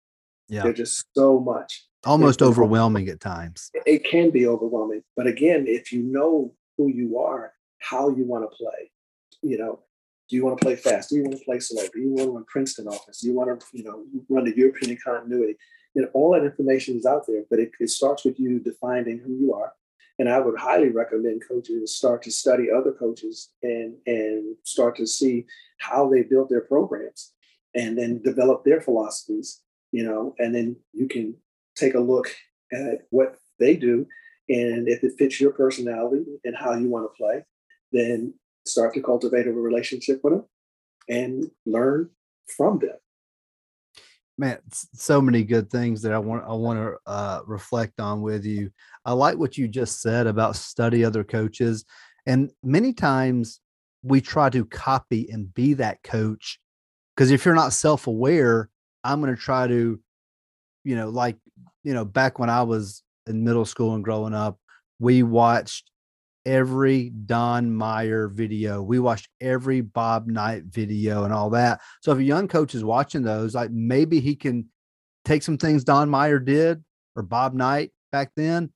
[0.48, 1.86] Yeah, there's just so much.
[2.06, 3.72] Almost it's overwhelming at times.
[3.74, 8.44] It can be overwhelming, but again, if you know who you are, how you want
[8.44, 8.92] to play,
[9.42, 9.80] you know,
[10.30, 11.10] do you want to play fast?
[11.10, 11.84] Do you want to play slow?
[11.94, 13.22] Do you want to run Princeton offense?
[13.22, 15.56] Do you want to, you know, run the European continuity?
[15.96, 19.20] You know, all that information is out there, but it, it starts with you defining
[19.20, 19.74] who you are.
[20.20, 25.08] And I would highly recommend coaches start to study other coaches and and start to
[25.08, 25.46] see
[25.80, 27.34] how they built their programs
[27.74, 31.36] and then develop their philosophies, you know, and then you can
[31.76, 32.34] take a look
[32.72, 34.08] at what they do.
[34.48, 37.44] And if it fits your personality and how you want to play,
[37.92, 38.34] then
[38.66, 40.46] start to cultivate a relationship with them
[41.10, 42.10] and learn
[42.56, 42.98] from them
[44.38, 48.46] man so many good things that i want i want to uh, reflect on with
[48.46, 48.70] you.
[49.06, 51.86] I like what you just said about study other coaches
[52.26, 53.62] and many times
[54.04, 56.60] we try to copy and be that coach
[57.16, 58.70] because if you're not self-aware
[59.04, 60.00] i'm going to try to
[60.84, 61.38] you know like
[61.84, 64.60] you know back when i was in middle school and growing up
[65.00, 65.90] we watched
[66.46, 68.82] every Don Meyer video.
[68.82, 71.82] We watched every Bob Knight video and all that.
[72.02, 74.70] So if a young coach is watching those, like maybe he can
[75.24, 76.84] take some things Don Meyer did
[77.16, 78.72] or Bob Knight back then,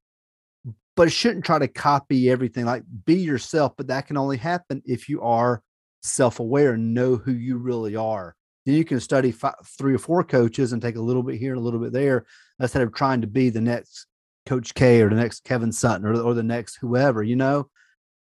[0.95, 2.65] but shouldn't try to copy everything.
[2.65, 5.61] Like be yourself, but that can only happen if you are
[6.01, 8.35] self-aware and know who you really are.
[8.65, 11.53] Then you can study five, three or four coaches and take a little bit here
[11.53, 12.25] and a little bit there
[12.59, 14.07] instead of trying to be the next
[14.45, 17.69] Coach K or the next Kevin Sutton or, or the next whoever, you know?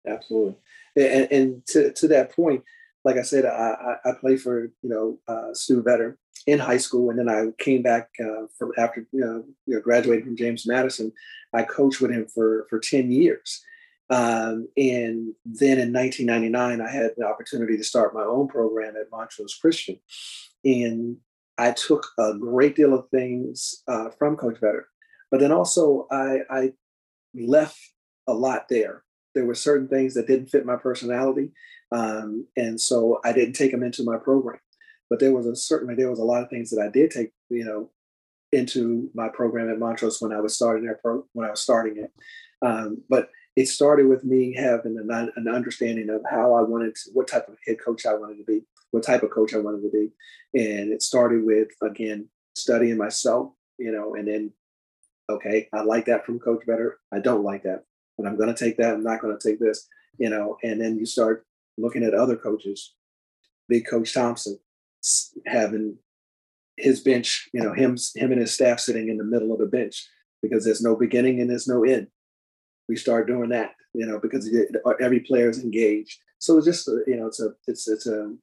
[0.08, 0.56] Absolutely.
[0.95, 2.63] And, and to, to that point,
[3.04, 6.15] like I said, I, I, I played for, you know, uh, Stu Vetter
[6.47, 7.10] in high school.
[7.10, 10.65] And then I came back uh, from after, you know, you know, graduating from James
[10.67, 11.12] Madison,
[11.54, 13.62] I coached with him for, for 10 years.
[14.10, 19.12] Um, and then in 1999, I had the opportunity to start my own program at
[19.12, 19.99] Montrose Christian.
[20.63, 21.17] And
[21.58, 24.84] I took a great deal of things uh, from Coach Vetter.
[25.34, 26.74] But then also, I, I
[27.34, 27.80] left
[28.28, 29.04] a lot there.
[29.34, 31.50] There were certain things that didn't fit my personality,
[31.91, 34.60] um, and so I didn't take them into my program.
[35.10, 37.32] But there was a certainly there was a lot of things that I did take,
[37.50, 37.89] you know,
[38.52, 41.98] into my program at Montrose when I was starting there pro, when I was starting
[41.98, 42.12] it.
[42.62, 47.10] Um, but it started with me having an, an, understanding of how I wanted to,
[47.13, 49.82] what type of head coach I wanted to be, what type of coach I wanted
[49.82, 50.12] to be,
[50.60, 54.54] and it started with again studying myself, you know, and then
[55.34, 56.93] okay, I like that from Coach Vetter.
[57.12, 57.84] I don't like that,
[58.17, 58.93] but I'm going to take that.
[58.93, 60.58] I'm not going to take this, you know.
[60.63, 61.46] And then you start
[61.78, 62.93] looking at other coaches,
[63.67, 64.60] big Coach Thompson
[65.46, 65.98] having
[66.78, 69.65] his bench, you know, him him and his staff sitting in the middle of the
[69.65, 70.08] bench
[70.41, 72.08] because there's no beginning and there's no end.
[72.89, 74.50] We start doing that, you know, because
[75.02, 76.19] every player is engaged.
[76.39, 78.34] So it's just, uh, you know, it's a it's it's a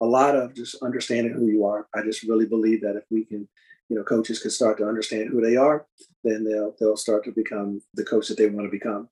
[0.00, 1.88] a lot of just understanding who you are.
[1.94, 3.48] I just really believe that if we can
[3.88, 5.86] you know coaches can start to understand who they are,
[6.24, 9.08] then they'll they'll start to become the coach that they want to become.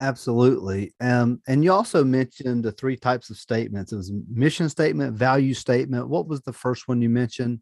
[0.00, 0.94] Absolutely.
[1.00, 3.92] Um, and you also mentioned the three types of statements.
[3.92, 6.08] It was mission statement, value statement.
[6.08, 7.60] What was the first one you mentioned?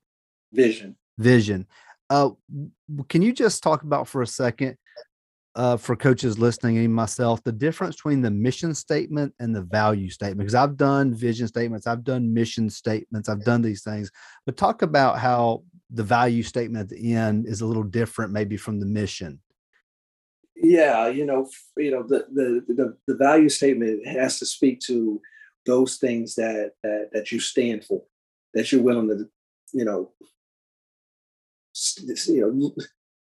[0.52, 0.96] Vision.
[1.16, 1.66] Vision.
[2.10, 2.30] Uh,
[3.08, 4.76] can you just talk about for a second
[5.56, 10.10] uh, for coaches listening and myself the difference between the mission statement and the value
[10.10, 14.10] statement because i've done vision statements i've done mission statements i've done these things
[14.44, 18.56] but talk about how the value statement at the end is a little different maybe
[18.56, 19.40] from the mission
[20.56, 25.20] yeah you know you know the the the, the value statement has to speak to
[25.64, 28.02] those things that, that that you stand for
[28.54, 29.28] that you're willing to
[29.72, 30.10] you know
[32.26, 32.74] you know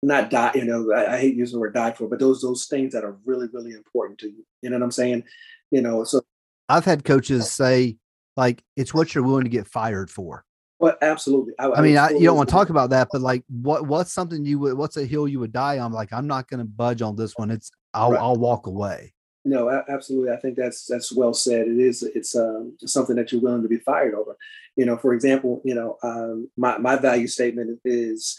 [0.03, 2.65] not die, you know, I, I, hate using the word die for, but those those
[2.65, 4.45] things that are really, really important to you.
[4.61, 5.23] You know what I'm saying?
[5.71, 6.21] You know, so
[6.69, 7.45] I've had coaches oh.
[7.45, 7.97] say,
[8.35, 10.43] like, it's what you're willing to get fired for.
[10.83, 11.53] Well, absolutely.
[11.57, 14.11] I, I mean, I, you don't want to talk about that, but like, what what's
[14.11, 15.93] something you would, what's a hill you would die on?
[15.93, 17.51] Like, I'm not going to budge on this one.
[17.51, 18.19] It's I'll right.
[18.19, 19.13] I'll walk away.
[19.45, 20.31] No, absolutely.
[20.31, 21.67] I think that's that's well said.
[21.69, 24.35] It is it's um, something that you're willing to be fired over.
[24.75, 28.37] You know, for example, you know, um, my my value statement is,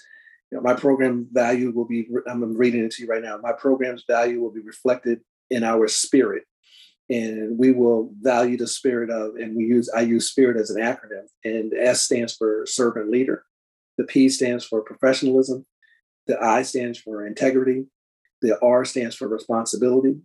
[0.51, 2.09] you know, my program value will be.
[2.27, 3.39] I'm reading it to you right now.
[3.39, 6.45] My program's value will be reflected in our spirit,
[7.11, 9.37] and we will value the spirit of.
[9.37, 13.45] And we use I use spirit as an acronym, and S stands for servant leader,
[13.99, 15.67] the P stands for professionalism,
[16.27, 17.87] the I stands for integrity,
[18.43, 20.21] the R stands for responsibility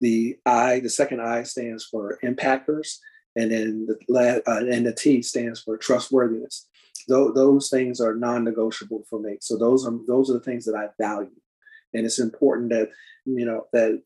[0.00, 2.98] the I, the second I stands for impactors,
[3.34, 6.68] and then the uh, and the T stands for trustworthiness.
[7.08, 9.36] Those, those things are non-negotiable for me.
[9.40, 11.30] So those are those are the things that I value,
[11.94, 12.90] and it's important that
[13.24, 14.02] you know that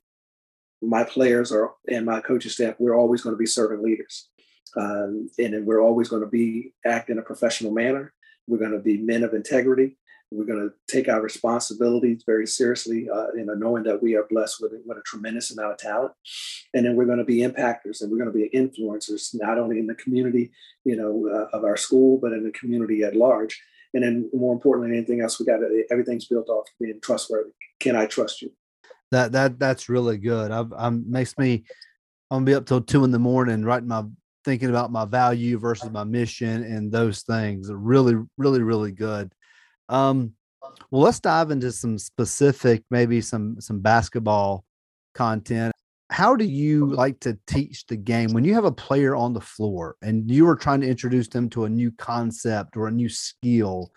[0.83, 4.29] my players are and my coaching staff we're always going to be serving leaders,
[4.77, 8.13] um, and we're always going to be act in a professional manner.
[8.47, 9.97] We're going to be men of integrity.
[10.33, 14.27] We're going to take our responsibilities very seriously, uh, you know, knowing that we are
[14.31, 16.13] blessed with, with a tremendous amount of talent.
[16.73, 19.81] And then we're going to be impactors and we're going to be influencers, not only
[19.81, 20.53] in the community,
[20.85, 23.61] you know, uh, of our school, but in the community at large.
[23.93, 27.51] And then more importantly than anything else, we got to, everything's built off being trustworthy.
[27.81, 28.53] Can I trust you?
[29.11, 30.51] That, that, that's really good.
[30.51, 31.65] I've, I'm makes me,
[32.31, 34.05] I'm gonna be up till two in the morning writing my
[34.45, 39.33] thinking about my value versus my mission and those things really, really, really good.
[39.89, 40.33] Um,
[40.91, 44.65] well, let's dive into some specific, maybe some some basketball
[45.15, 45.73] content.
[46.11, 49.41] How do you like to teach the game when you have a player on the
[49.41, 53.09] floor and you are trying to introduce them to a new concept or a new
[53.09, 53.93] skill?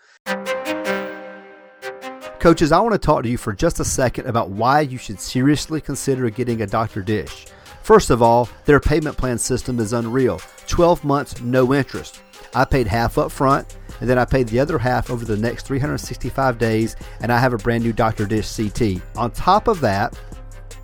[2.44, 5.18] Coaches, I want to talk to you for just a second about why you should
[5.18, 7.00] seriously consider getting a Dr.
[7.00, 7.46] Dish.
[7.82, 12.20] First of all, their payment plan system is unreal 12 months, no interest.
[12.54, 15.64] I paid half up front and then I paid the other half over the next
[15.64, 18.26] 365 days, and I have a brand new Dr.
[18.26, 19.00] Dish CT.
[19.16, 20.14] On top of that,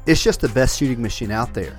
[0.06, 1.78] it's just the best shooting machine out there.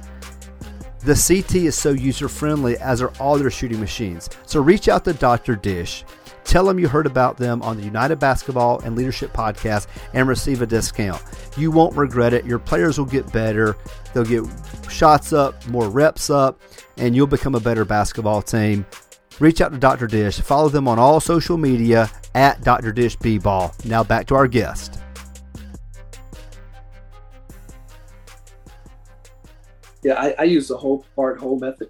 [1.00, 4.30] The CT is so user friendly, as are all their shooting machines.
[4.46, 5.56] So reach out to Dr.
[5.56, 6.06] Dish.
[6.43, 10.62] Tell them you heard about them on the United Basketball and Leadership podcast and receive
[10.62, 11.21] a discount.
[11.58, 12.45] You won't regret it.
[12.45, 13.77] Your players will get better.
[14.13, 14.43] They'll get
[14.89, 16.60] shots up, more reps up,
[16.97, 18.86] and you'll become a better basketball team
[19.41, 20.08] reach out to Dr.
[20.08, 20.39] Dish.
[20.39, 22.91] Follow them on all social media at Dr.
[22.91, 23.73] Dish B Ball.
[23.86, 24.99] Now back to our guest.
[30.04, 31.89] Yeah, I, I use the whole part whole method.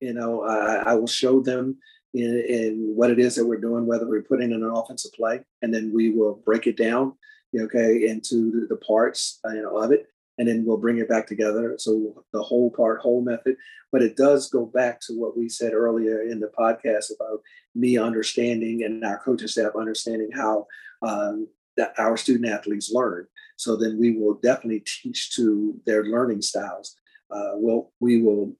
[0.00, 1.78] You know, I, I will show them
[2.16, 5.40] in, in, what it is that we're doing, whether we're putting in an offensive play,
[5.62, 7.14] and then we will break it down,
[7.58, 10.06] okay, into the, parts you know, of it
[10.38, 11.76] and then we'll bring it back together.
[11.78, 13.56] So the whole part, whole method.
[13.90, 17.40] But it does go back to what we said earlier in the podcast about
[17.74, 20.66] me understanding and our coaching staff understanding how
[21.02, 21.48] um,
[21.98, 23.26] our student athletes learn.
[23.56, 26.96] So then we will definitely teach to their learning styles.
[27.30, 28.54] Uh, we'll, we will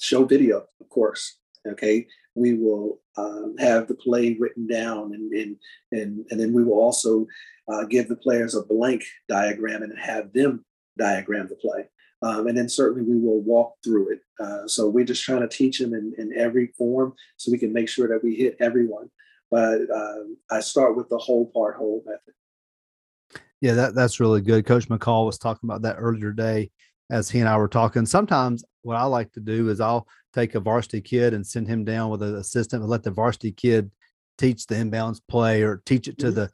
[0.00, 1.38] show video, of course.
[1.66, 5.56] Okay, we will um, have the play written down, and and
[5.92, 7.26] and, and then we will also
[7.68, 10.64] uh, give the players a blank diagram and have them
[10.98, 11.88] diagram the play.
[12.22, 14.20] Um, and then certainly we will walk through it.
[14.40, 17.72] Uh, so we're just trying to teach them in, in every form so we can
[17.72, 19.10] make sure that we hit everyone.
[19.50, 20.20] But uh,
[20.50, 23.42] I start with the whole part, whole method.
[23.60, 24.64] Yeah, that, that's really good.
[24.64, 26.70] Coach McCall was talking about that earlier today
[27.10, 28.06] as he and I were talking.
[28.06, 31.84] Sometimes what I like to do is I'll take a varsity kid and send him
[31.84, 33.90] down with an assistant and let the varsity kid
[34.38, 36.34] teach the inbounds play or teach it to mm-hmm.
[36.34, 36.50] the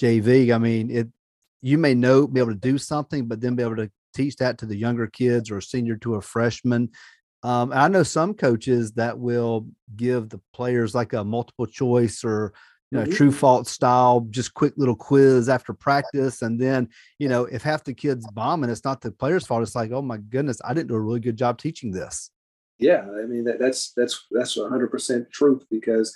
[0.00, 0.54] JV.
[0.54, 1.08] I mean, it
[1.62, 4.58] you may know be able to do something, but then be able to teach that
[4.58, 6.90] to the younger kids or senior to a freshman.
[7.42, 12.52] Um, I know some coaches that will give the players like a multiple choice or
[12.94, 13.16] you know, mm-hmm.
[13.16, 16.42] true fault style, just quick little quiz after practice.
[16.42, 19.62] And then, you know, if half the kids bombing, it's not the player's fault.
[19.62, 22.30] It's like, oh my goodness, I didn't do a really good job teaching this.
[22.78, 26.14] Yeah, I mean that, that's that's that's 100 percent truth because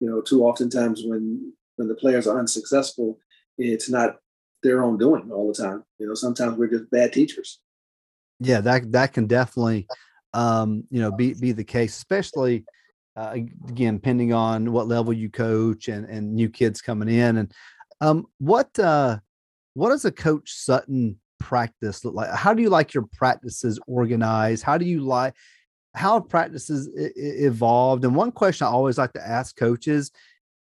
[0.00, 3.18] you know too oftentimes when when the players are unsuccessful,
[3.56, 4.16] it's not
[4.62, 5.82] their own doing all the time.
[5.98, 7.60] You know, sometimes we're just bad teachers.
[8.38, 9.86] Yeah, that that can definitely
[10.34, 12.66] um, you know be be the case, especially
[13.18, 13.32] uh,
[13.68, 17.38] again depending on what level you coach and and new kids coming in.
[17.38, 17.52] And
[18.00, 19.18] um, what uh,
[19.74, 22.30] what does a coach Sutton practice look like?
[22.30, 24.62] How do you like your practices organized?
[24.62, 25.34] How do you like
[25.94, 28.04] how practices evolved?
[28.04, 30.12] And one question I always like to ask coaches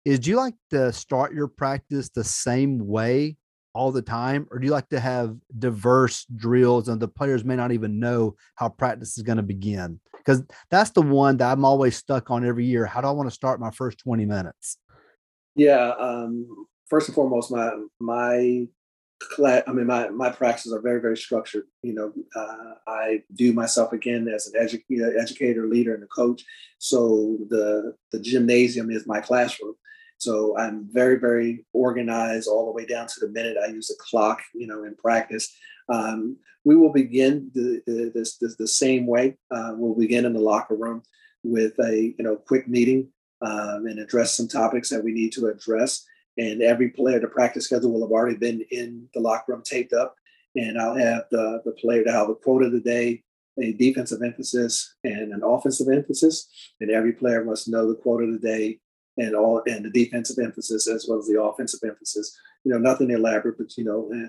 [0.05, 3.37] is do you like to start your practice the same way
[3.75, 7.55] all the time, or do you like to have diverse drills and the players may
[7.55, 9.99] not even know how practice is going to begin?
[10.29, 12.85] Because that's the one that I'm always stuck on every year.
[12.85, 14.77] How do I want to start my first 20 minutes?
[15.55, 15.93] Yeah.
[15.97, 18.67] Um, first and foremost, my my
[19.43, 21.65] I mean, my, my practices are very, very structured.
[21.81, 26.43] You know, uh, I view myself again as an edu- educator, leader, and a coach.
[26.77, 29.73] So the the gymnasium is my classroom.
[30.19, 33.57] So I'm very, very organized all the way down to the minute.
[33.57, 35.53] I use a clock, you know, in practice.
[35.89, 39.37] Um, we will begin the, the, the same way.
[39.49, 41.01] Uh, we'll begin in the locker room
[41.43, 43.07] with a you know quick meeting
[43.41, 46.05] um, and address some topics that we need to address.
[46.37, 49.93] And every player, the practice schedule will have already been in the locker room taped
[49.93, 50.15] up.
[50.55, 53.23] And I'll have the, the player to have a quote of the day,
[53.61, 56.47] a defensive emphasis, and an offensive emphasis.
[56.79, 58.79] And every player must know the quote of the day
[59.17, 62.37] and all and the defensive emphasis as well as the offensive emphasis.
[62.63, 64.27] You know, nothing elaborate, but you know, eh,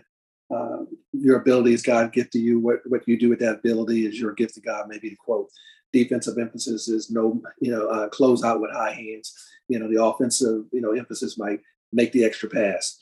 [0.50, 2.58] uh, your ability is God gift to you.
[2.58, 4.86] What what you do with that ability is your gift to God.
[4.88, 5.50] Maybe the quote.
[5.92, 9.34] Defensive emphasis is no, you know, uh, close out with high hands.
[9.66, 11.60] You know, the offensive, you know, emphasis might
[11.92, 12.96] make the extra pass,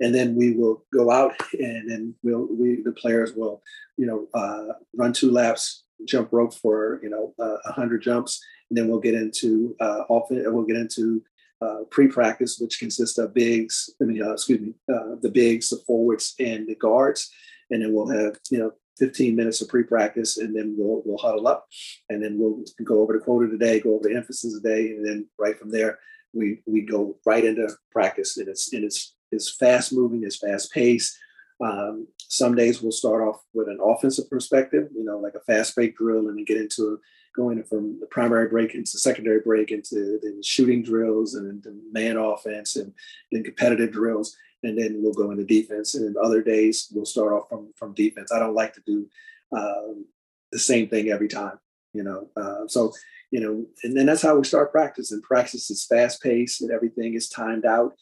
[0.00, 3.62] and then we will go out and then we'll we the players will,
[3.96, 8.44] you know, uh, run two laps, jump rope for you know uh, a hundred jumps,
[8.68, 11.22] and then we'll get into uh, often we'll get into
[11.64, 15.78] uh, pre-practice, which consists of bigs, I mean, uh, excuse me, uh, the bigs, the
[15.86, 17.30] forwards, and the guards,
[17.70, 21.48] and then we'll have you know 15 minutes of pre-practice, and then we'll we'll huddle
[21.48, 21.66] up,
[22.10, 25.26] and then we'll go over the quote today, go over the emphasis today, and then
[25.38, 25.98] right from there
[26.34, 30.72] we we go right into practice, and it's and it's it's fast moving, it's fast
[30.72, 31.16] paced.
[31.64, 35.74] Um, some days we'll start off with an offensive perspective, you know, like a fast
[35.74, 36.98] break drill, and then get into
[37.34, 42.16] going from the primary break into secondary break into then shooting drills and then man
[42.16, 42.92] offense and
[43.32, 44.36] then competitive drills.
[44.62, 45.94] And then we'll go into defense.
[45.94, 48.32] And then other days we'll start off from from defense.
[48.32, 49.08] I don't like to do
[49.52, 50.06] um,
[50.52, 51.58] the same thing every time
[51.94, 52.92] you know uh, so
[53.30, 56.70] you know and then that's how we start practice and practice is fast paced and
[56.70, 57.94] everything is timed out.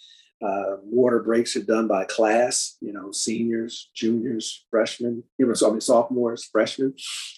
[0.42, 5.68] Uh, water breaks are done by class, you know, seniors, juniors, freshmen, you know, so
[5.68, 6.94] I mean sophomores, freshmen,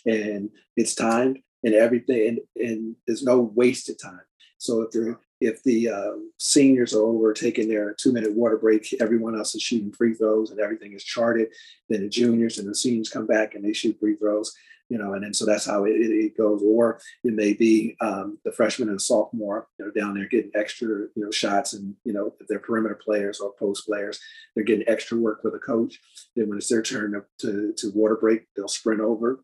[0.07, 4.21] and it's timed and everything, and, and there's no wasted time.
[4.59, 8.95] So if they're if the um, seniors are over taking their two minute water break,
[9.01, 11.49] everyone else is shooting free throws and everything is charted.
[11.89, 14.55] Then the juniors and the seniors come back and they shoot free throws,
[14.89, 16.63] you know, and then so that's how it, it goes.
[16.65, 20.89] Or it may be um, the freshman and sophomore, you know, down there getting extra,
[20.89, 24.21] you know, shots and, you know, if they're perimeter players or post players,
[24.55, 26.01] they're getting extra work with a coach.
[26.37, 29.41] Then when it's their turn to, to, to water break, they'll sprint over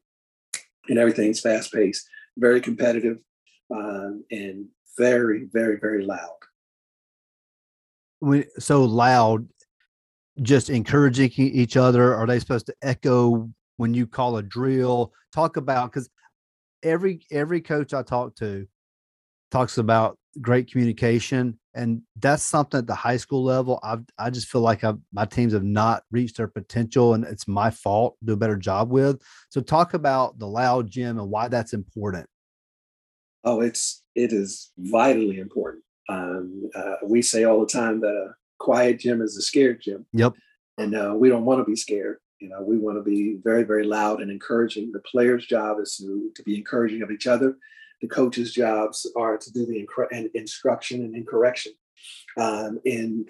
[0.91, 3.19] and everything's fast paced, very competitive,
[3.75, 4.67] um, and
[4.99, 6.37] very, very, very loud.
[8.19, 9.49] When, so loud,
[10.43, 12.15] just encouraging each other.
[12.15, 15.13] Are they supposed to echo when you call a drill?
[15.33, 16.11] Talk about because
[16.83, 18.67] every every coach I talk to
[19.51, 24.49] talks about great communication and that's something at the high school level i i just
[24.49, 28.33] feel like I've, my teams have not reached their potential and it's my fault do
[28.33, 29.21] a better job with.
[29.49, 32.27] So talk about the loud gym and why that's important.
[33.45, 35.85] Oh it's it is vitally important.
[36.09, 40.07] Um, uh, we say all the time that a quiet gym is a scared gym.
[40.13, 40.35] Yep.
[40.79, 42.19] And uh, we don't want to be scared.
[42.41, 44.93] You know we want to be very very loud and encouraging.
[44.93, 47.57] The player's job is to, to be encouraging of each other
[48.01, 49.87] the coaches' jobs are to do the
[50.35, 51.73] instruction and correction.
[52.39, 53.29] Um, and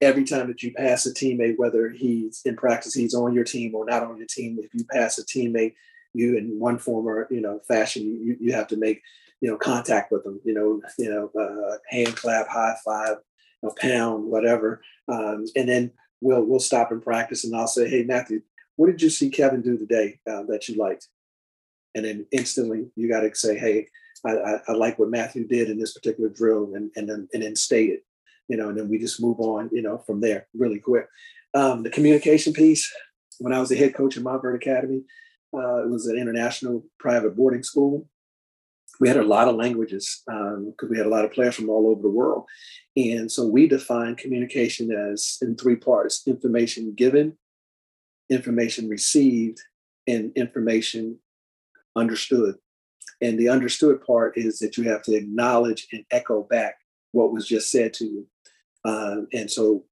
[0.00, 3.74] every time that you pass a teammate, whether he's in practice, he's on your team
[3.74, 5.74] or not on your team, if you pass a teammate,
[6.12, 9.02] you in one form or you know fashion, you, you have to make
[9.40, 10.40] you know contact with them.
[10.44, 13.16] You know, you know, uh, hand clap, high five,
[13.64, 15.90] a pound, whatever, um, and then
[16.20, 18.42] we'll we'll stop and practice, and I'll say, hey Matthew,
[18.76, 21.08] what did you see Kevin do today uh, that you liked?
[21.96, 23.88] And then instantly you got to say, hey,
[24.26, 27.42] I, I, I, like what Matthew did in this particular drill and, and then and
[27.42, 28.04] then stay it,
[28.48, 31.06] you know, and then we just move on, you know, from there really quick.
[31.54, 32.92] Um, the communication piece,
[33.38, 35.02] when I was the head coach at Montverde Academy,
[35.54, 38.08] uh, it was an international private boarding school.
[39.00, 41.68] We had a lot of languages because um, we had a lot of players from
[41.68, 42.44] all over the world.
[42.96, 47.36] And so we define communication as in three parts information given,
[48.30, 49.60] information received,
[50.06, 51.18] and information
[51.96, 52.56] understood.
[53.24, 56.74] And the understood part is that you have to acknowledge and echo back
[57.12, 58.26] what was just said to you.
[58.84, 59.86] Um, and so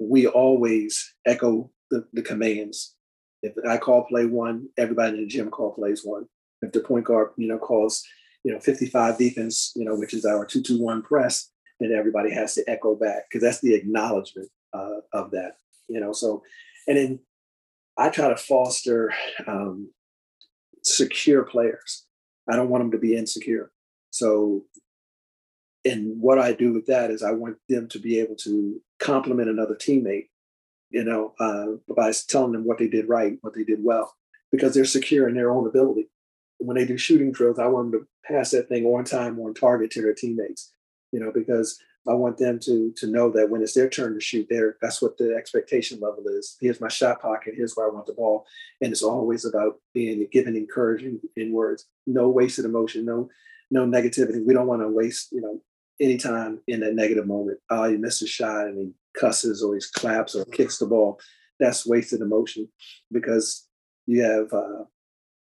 [0.00, 2.96] we always echo the, the commands.
[3.44, 6.26] If I call play one, everybody in the gym call plays one.
[6.62, 8.02] If the point guard, you know, calls,
[8.42, 12.68] you know, 55 defense, you know, which is our 221 press, then everybody has to
[12.68, 15.52] echo back because that's the acknowledgement uh, of that,
[15.86, 16.12] you know.
[16.12, 16.42] So,
[16.88, 17.20] and then
[17.96, 19.14] I try to foster
[19.46, 19.90] um,
[20.96, 22.06] secure players.
[22.50, 23.70] I don't want them to be insecure.
[24.10, 24.64] So,
[25.84, 29.48] and what I do with that is I want them to be able to compliment
[29.48, 30.26] another teammate
[30.90, 34.14] you know, uh, by telling them what they did right, what they did well,
[34.52, 36.10] because they're secure in their own ability.
[36.58, 39.54] When they do shooting drills, I want them to pass that thing on time, on
[39.54, 40.72] target to their teammates,
[41.12, 44.20] you know, because I want them to to know that when it's their turn to
[44.20, 46.56] shoot, there that's what the expectation level is.
[46.60, 47.54] Here's my shot pocket.
[47.56, 48.46] Here's where I want the ball,
[48.80, 51.86] and it's always about being given encouraging in words.
[52.06, 53.04] No wasted emotion.
[53.04, 53.28] No
[53.70, 54.44] no negativity.
[54.44, 55.60] We don't want to waste you know
[56.00, 57.58] any time in that negative moment.
[57.68, 61.20] Oh, he missed a shot and he cusses or he claps or kicks the ball.
[61.58, 62.68] That's wasted emotion
[63.12, 63.68] because
[64.06, 64.84] you have uh,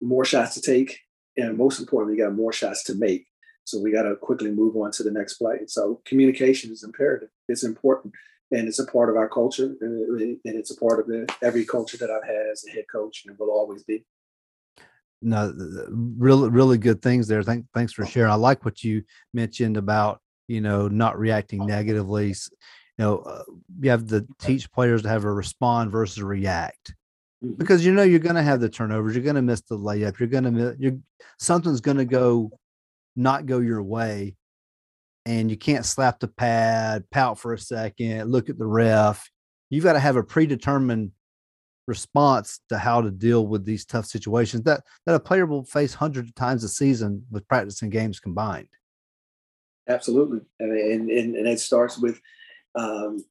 [0.01, 0.99] more shots to take,
[1.37, 3.25] and most importantly, you got more shots to make.
[3.65, 5.59] So we got to quickly move on to the next play.
[5.67, 7.29] So communication is imperative.
[7.47, 8.13] It's important,
[8.51, 12.09] and it's a part of our culture, and it's a part of every culture that
[12.09, 14.05] I've had as a head coach, and will always be.
[15.21, 15.53] No,
[15.89, 17.43] really, really good things there.
[17.43, 18.31] Thank, thanks for sharing.
[18.31, 19.03] I like what you
[19.33, 22.27] mentioned about you know not reacting negatively.
[22.27, 23.43] You know, uh,
[23.79, 26.93] you have to teach players to have a respond versus react
[27.43, 27.53] mm-hmm.
[27.53, 30.19] because you know you're going to have the turnovers, you're going to miss the layup,
[30.19, 30.97] you're going to you're
[31.39, 32.51] something's going to go
[33.15, 34.35] not go your way
[35.25, 39.29] and you can't slap the pad, pout for a second, look at the ref.
[39.69, 41.11] You've got to have a predetermined
[41.87, 45.93] response to how to deal with these tough situations that that a player will face
[45.93, 48.67] hundreds of times a season with practice and games combined.
[49.87, 52.21] Absolutely, and and, and it starts with
[52.75, 53.23] um,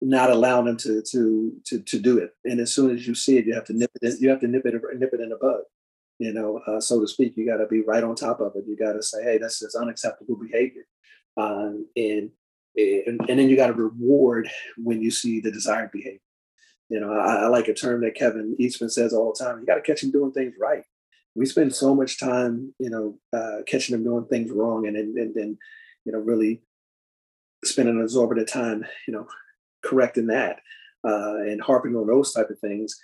[0.00, 2.30] not allowing them to to to to do it.
[2.44, 4.20] And as soon as you see it, you have to nip it.
[4.20, 5.62] You have to nip it nip it in the bud
[6.22, 7.36] you know, uh, so to speak.
[7.36, 8.64] You got to be right on top of it.
[8.68, 10.86] You got to say, hey, this is unacceptable behavior.
[11.36, 12.30] Um, and,
[12.76, 16.20] and, and then you got to reward when you see the desired behavior.
[16.88, 19.58] You know, I, I like a term that Kevin Eastman says all the time.
[19.58, 20.84] You got to catch them doing things right.
[21.34, 25.34] We spend so much time, you know, uh, catching them doing things wrong, and and
[25.34, 25.58] then,
[26.04, 26.60] you know, really
[27.64, 29.26] spending an exorbitant time, you know,
[29.82, 30.60] correcting that
[31.04, 33.00] uh, and harping on those type of things.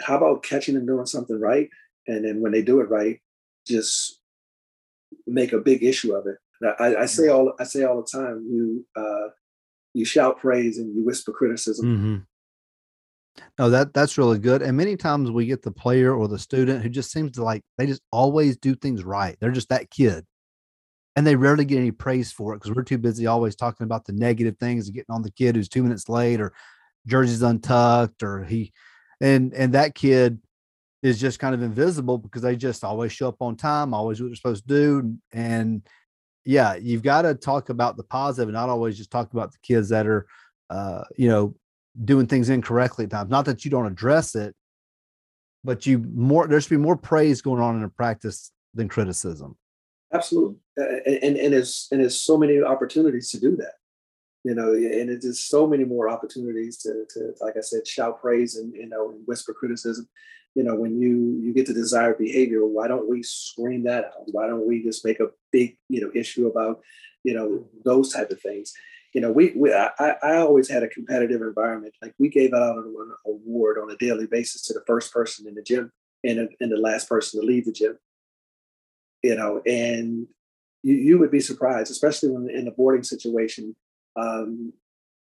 [0.00, 1.68] How about catching them doing something right
[2.08, 3.20] and then when they do it right,
[3.66, 4.20] just
[5.26, 6.36] make a big issue of it.
[6.80, 8.44] I, I say all I say all the time.
[8.50, 9.28] You uh,
[9.94, 11.86] you shout praise and you whisper criticism.
[11.86, 12.16] Mm-hmm.
[13.58, 14.62] No, that that's really good.
[14.62, 17.62] And many times we get the player or the student who just seems to like
[17.76, 19.36] they just always do things right.
[19.40, 20.24] They're just that kid,
[21.14, 24.06] and they rarely get any praise for it because we're too busy always talking about
[24.06, 26.52] the negative things and getting on the kid who's two minutes late or
[27.06, 28.72] jersey's untucked or he,
[29.20, 30.40] and and that kid
[31.02, 34.28] is just kind of invisible because they just always show up on time, always what
[34.28, 35.16] they're supposed to do.
[35.32, 35.86] And
[36.44, 39.58] yeah, you've got to talk about the positive and not always just talk about the
[39.62, 40.26] kids that are,
[40.70, 41.54] uh, you know,
[42.04, 43.30] doing things incorrectly at times.
[43.30, 44.54] Not that you don't address it,
[45.62, 49.56] but you more, there should be more praise going on in a practice than criticism.
[50.12, 50.56] Absolutely.
[50.76, 53.72] And, and, there's, and there's so many opportunities to do that
[54.44, 58.20] you know, and it's just so many more opportunities to, to, like I said, shout
[58.20, 60.08] praise and you know, and whisper criticism
[60.58, 64.24] you know, when you you get the desired behavior, why don't we scream that out?
[64.32, 66.80] Why don't we just make a big, you know, issue about,
[67.22, 68.72] you know, those type of things?
[69.14, 71.94] You know, we, we I, I always had a competitive environment.
[72.02, 75.54] Like we gave out an award on a daily basis to the first person in
[75.54, 75.92] the gym
[76.24, 77.96] and, and the last person to leave the gym.
[79.22, 80.26] You know, and
[80.82, 83.76] you, you would be surprised, especially when in a boarding situation,
[84.16, 84.72] um,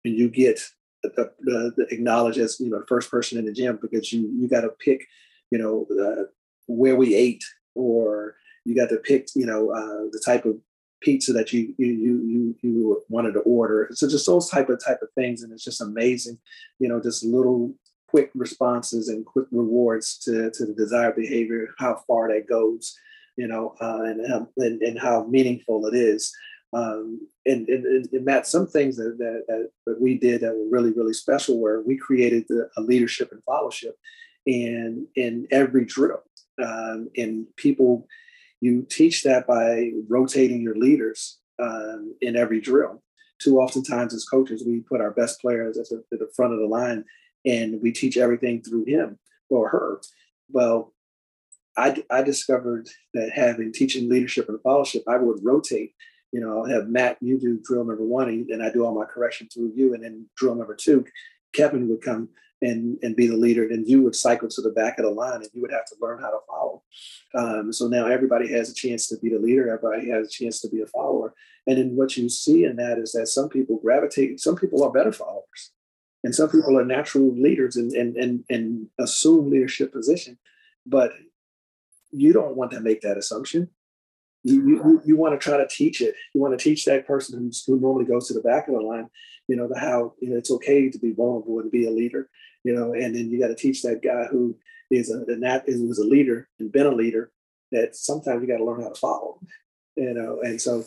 [0.04, 0.60] and you get
[1.04, 4.32] the, the, the acknowledge as you know the first person in the gym because you
[4.38, 5.08] you got to pick
[5.52, 6.24] you know uh,
[6.68, 7.44] where we ate
[7.76, 8.36] or
[8.66, 10.56] you got to pick you know uh, the type of
[11.02, 13.90] pizza that you you you you wanted to order.
[13.92, 16.38] So just those type of type of things and it's just amazing
[16.80, 17.74] you know just little
[18.08, 22.94] quick responses and quick rewards to to the desired behavior how far that goes
[23.38, 26.32] you know uh, and, um, and and how meaningful it is
[26.74, 30.92] um, and, and, and, Matt, some things that, that, that, we did that were really,
[30.92, 33.98] really special were we created the, a leadership and fellowship
[34.46, 36.22] in, in every drill.
[36.64, 38.08] Um, and people,
[38.62, 43.04] you teach that by rotating your leaders um, in every drill.
[43.42, 46.60] Too oftentimes as coaches, we put our best players at the, at the front of
[46.60, 47.04] the line
[47.46, 49.18] and we teach everything through him
[49.50, 50.00] or her.
[50.50, 50.94] Well,
[51.78, 55.96] I, I discovered that having teaching leadership and fellowship, I would rotate
[56.32, 59.06] you know, I'll have Matt, you do drill number one, and I do all my
[59.06, 59.94] correction through you.
[59.94, 61.06] And then drill number two,
[61.54, 62.30] Kevin would come
[62.62, 63.64] and, and be the leader.
[63.64, 65.96] And you would cycle to the back of the line and you would have to
[66.00, 66.84] learn how to follow.
[67.36, 69.74] Um, so now everybody has a chance to be the leader.
[69.74, 71.34] Everybody has a chance to be a follower.
[71.68, 74.92] And then what you see in that is that some people gravitate, some people are
[74.92, 75.72] better followers.
[76.24, 80.38] And some people are natural leaders and, and, and, and assume leadership position.
[80.86, 81.14] But
[82.12, 83.70] you don't want to make that assumption
[84.44, 86.16] you, you, you want to try to teach it.
[86.34, 88.82] You want to teach that person who's, who normally goes to the back of the
[88.82, 89.08] line,
[89.48, 92.30] you know, the how you know it's okay to be vulnerable and be a leader,
[92.64, 94.58] you know, and then you got to teach that guy who
[94.90, 97.32] is a and that is was a leader and been a leader
[97.72, 99.40] that sometimes you got to learn how to follow,
[99.96, 100.84] you know, and so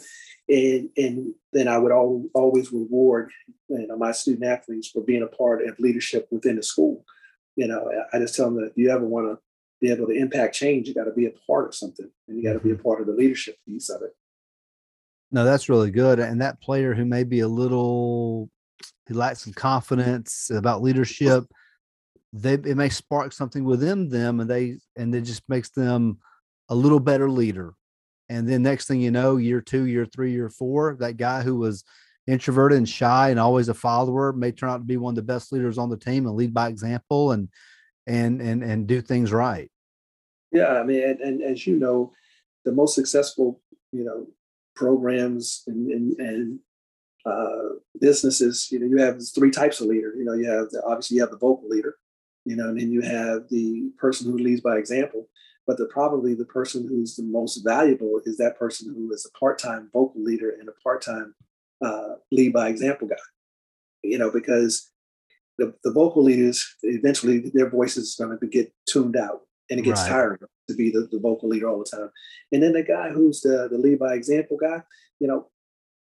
[0.49, 3.31] and and then I would al- always reward
[3.69, 7.05] you know my student athletes for being a part of leadership within the school.
[7.57, 9.39] You know, I just tell them that if you ever want to
[9.81, 12.43] be able to impact change, you got to be a part of something, and you
[12.43, 12.83] got to be a mm-hmm.
[12.83, 14.17] part of the leadership piece of it.
[15.31, 16.21] No, that's really good.
[16.21, 18.49] And that player who may be a little,
[19.09, 21.45] he lacks some confidence about leadership,
[22.33, 26.19] they it may spark something within them, and they and it just makes them
[26.69, 27.75] a little better leader.
[28.29, 31.57] And then next thing you know, year two, year three, year four, that guy who
[31.57, 31.85] was
[32.27, 35.23] introverted and shy and always a follower may turn out to be one of the
[35.23, 37.49] best leaders on the team and lead by example and
[38.07, 39.71] and and and do things right.
[40.53, 42.13] Yeah, I mean, and, and as you know,
[42.65, 43.61] the most successful,
[43.93, 44.27] you know,
[44.77, 46.59] programs and and, and
[47.27, 50.13] uh, businesses, you know, you have three types of leader.
[50.17, 51.97] You know, you have the, obviously you have the vocal leader,
[52.45, 55.29] you know, and then you have the person who leads by example.
[55.67, 59.39] But the probably the person who's the most valuable is that person who is a
[59.39, 61.35] part-time vocal leader and a part-time
[61.83, 63.17] uh, lead by example guy.
[64.03, 64.91] You know, because
[65.59, 69.41] the, the vocal leaders eventually their voices is going to get tuned out
[69.71, 70.11] and it gets right.
[70.11, 70.39] tiring
[70.69, 72.11] to be the, the vocal leader all the time.
[72.53, 74.83] And then the guy who's the, the lead by example guy,
[75.21, 75.49] you know,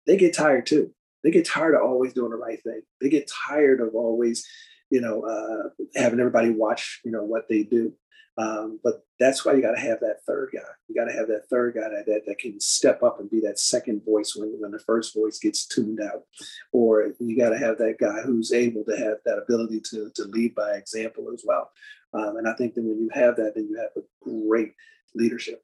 [0.07, 0.93] they get tired too.
[1.23, 2.81] They get tired of always doing the right thing.
[2.99, 4.45] They get tired of always,
[4.89, 7.93] you know, uh, having everybody watch, you know, what they do.
[8.38, 10.59] Um, but that's why you got to have that third guy.
[10.88, 13.39] You got to have that third guy that, that, that can step up and be
[13.41, 16.23] that second voice when, when the first voice gets tuned out.
[16.71, 20.23] Or you got to have that guy who's able to have that ability to, to
[20.23, 21.69] lead by example as well.
[22.13, 24.73] Um, and I think that when you have that, then you have a great
[25.15, 25.63] leadership.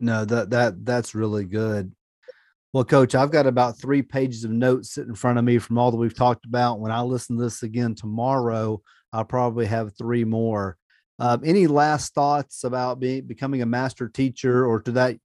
[0.00, 1.92] No, that that that's really good.
[2.72, 5.78] Well, coach, I've got about three pages of notes sitting in front of me from
[5.78, 6.80] all that we've talked about.
[6.80, 8.82] When I listen to this again tomorrow,
[9.12, 10.76] I'll probably have three more.
[11.18, 15.16] Um, any last thoughts about being becoming a master teacher, or to that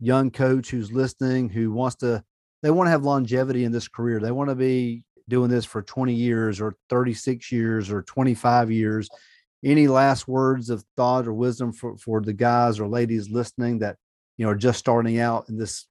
[0.00, 2.22] young coach who's listening who wants to
[2.62, 4.20] they want to have longevity in this career.
[4.20, 9.08] They want to be doing this for 20 years or 36 years or 25 years.
[9.62, 13.96] Any last words of thought or wisdom for, for the guys or ladies listening that
[14.36, 15.86] you know are just starting out in this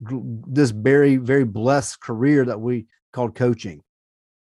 [0.00, 3.82] this very very blessed career that we called coaching?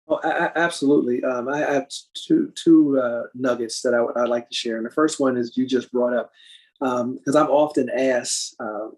[0.06, 1.24] Oh, I, I, absolutely.
[1.24, 4.84] Um, I have two two uh, nuggets that I would I'd like to share, and
[4.84, 6.30] the first one is you just brought up
[6.78, 8.94] because um, I'm often asked, um,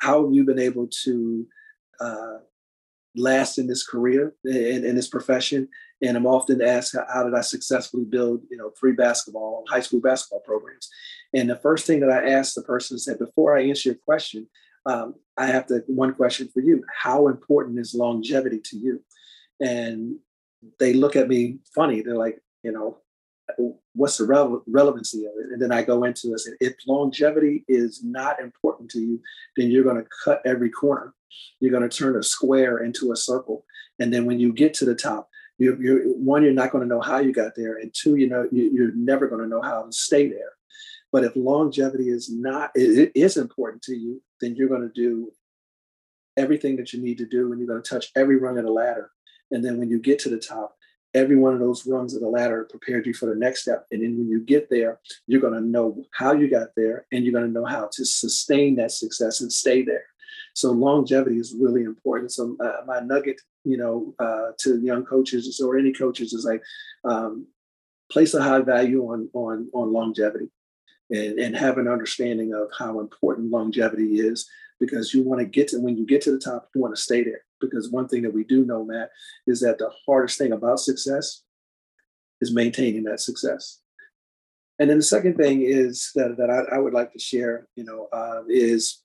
[0.00, 1.46] "How have you been able to
[2.00, 2.38] uh,
[3.14, 5.68] last in this career in, in, this profession?"
[6.02, 10.00] And I'm often asked, "How did I successfully build, you know, free basketball, high school
[10.00, 10.88] basketball programs?"
[11.34, 14.48] And the first thing that I ask the person that before I answer your question,
[14.86, 19.04] um, I have to one question for you: How important is longevity to you?
[19.60, 20.16] And
[20.78, 22.02] they look at me funny.
[22.02, 22.98] They're like, you know,
[23.94, 25.52] what's the rele- relevancy of it?
[25.52, 26.48] And then I go into this.
[26.60, 29.20] If longevity is not important to you,
[29.56, 31.14] then you're going to cut every corner.
[31.60, 33.64] You're going to turn a square into a circle.
[33.98, 36.88] And then when you get to the top, you, you're one, you're not going to
[36.88, 39.60] know how you got there, and two, you know, you, you're never going to know
[39.60, 40.52] how to stay there.
[41.12, 45.32] But if longevity is not it is important to you, then you're going to do
[46.38, 48.70] everything that you need to do, and you're going to touch every rung of the
[48.72, 49.10] ladder
[49.50, 50.76] and then when you get to the top,
[51.14, 53.86] every one of those rungs of the ladder prepared you for the next step.
[53.90, 57.24] And then when you get there, you're going to know how you got there and
[57.24, 60.04] you're going to know how to sustain that success and stay there.
[60.54, 62.32] So longevity is really important.
[62.32, 66.62] So uh, my nugget, you know, uh, to young coaches or any coaches is like
[67.04, 67.46] um,
[68.10, 70.48] place a high value on on on longevity,
[71.10, 74.48] and and have an understanding of how important longevity is
[74.80, 77.00] because you want to get to when you get to the top, you want to
[77.00, 77.42] stay there.
[77.60, 79.10] Because one thing that we do know, Matt,
[79.46, 81.42] is that the hardest thing about success
[82.40, 83.80] is maintaining that success.
[84.78, 87.84] And then the second thing is that, that I, I would like to share, you
[87.84, 89.02] know, uh, is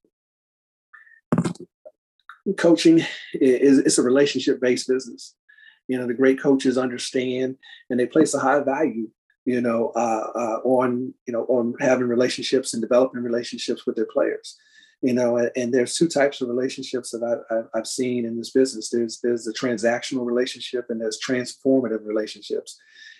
[2.57, 2.99] coaching
[3.33, 5.35] is it's a relationship based business.
[5.87, 7.57] You know, the great coaches understand
[7.89, 9.09] and they place a high value,
[9.43, 14.07] you know, uh, uh, on you know on having relationships and developing relationships with their
[14.07, 14.57] players
[15.05, 18.89] you know and there's two types of relationships that I, have seen in this business.
[18.89, 22.79] There's there's the transactional relationship and there's transformative relationships.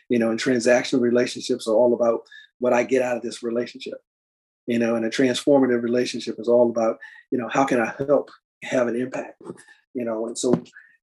[0.10, 2.22] You know and transactional relationships are all about
[2.60, 4.00] what i get out of this relationship.
[4.66, 6.98] You know and a transformative relationship is all about
[7.30, 8.32] you know how can i help
[8.64, 9.40] have an impact?
[9.94, 10.56] You know and so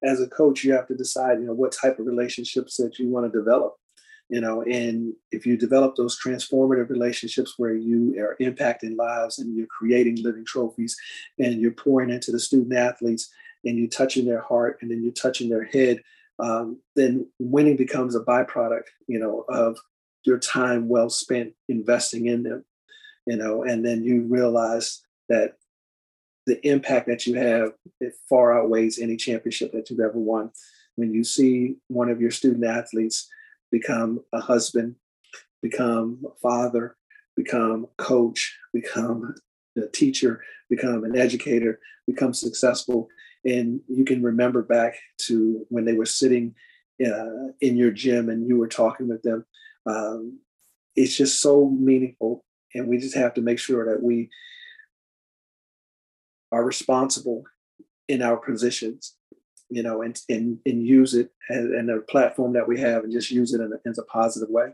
[0.03, 3.09] as a coach you have to decide you know what type of relationships that you
[3.09, 3.77] want to develop
[4.29, 9.57] you know and if you develop those transformative relationships where you are impacting lives and
[9.57, 10.97] you're creating living trophies
[11.39, 13.31] and you're pouring into the student athletes
[13.65, 16.01] and you're touching their heart and then you're touching their head
[16.39, 19.79] um, then winning becomes a byproduct you know of
[20.25, 22.65] your time well spent investing in them
[23.27, 25.57] you know and then you realize that
[26.47, 30.51] the impact that you have it far outweighs any championship that you've ever won.
[30.97, 33.29] When you see one of your student athletes
[33.73, 34.95] become a husband,
[35.63, 36.97] become a father,
[37.35, 39.35] become a coach, become
[39.77, 43.09] a teacher, become an educator, become successful.
[43.45, 46.55] And you can remember back to when they were sitting
[47.05, 49.45] uh, in your gym and you were talking with them.
[49.87, 50.39] Um,
[50.95, 52.45] it's just so meaningful.
[52.75, 54.31] And we just have to make sure that we
[56.53, 57.45] are responsible
[58.09, 59.17] in our positions
[59.75, 63.31] you know, and and, and use it and a platform that we have and just
[63.31, 64.69] use it in a, in a positive way.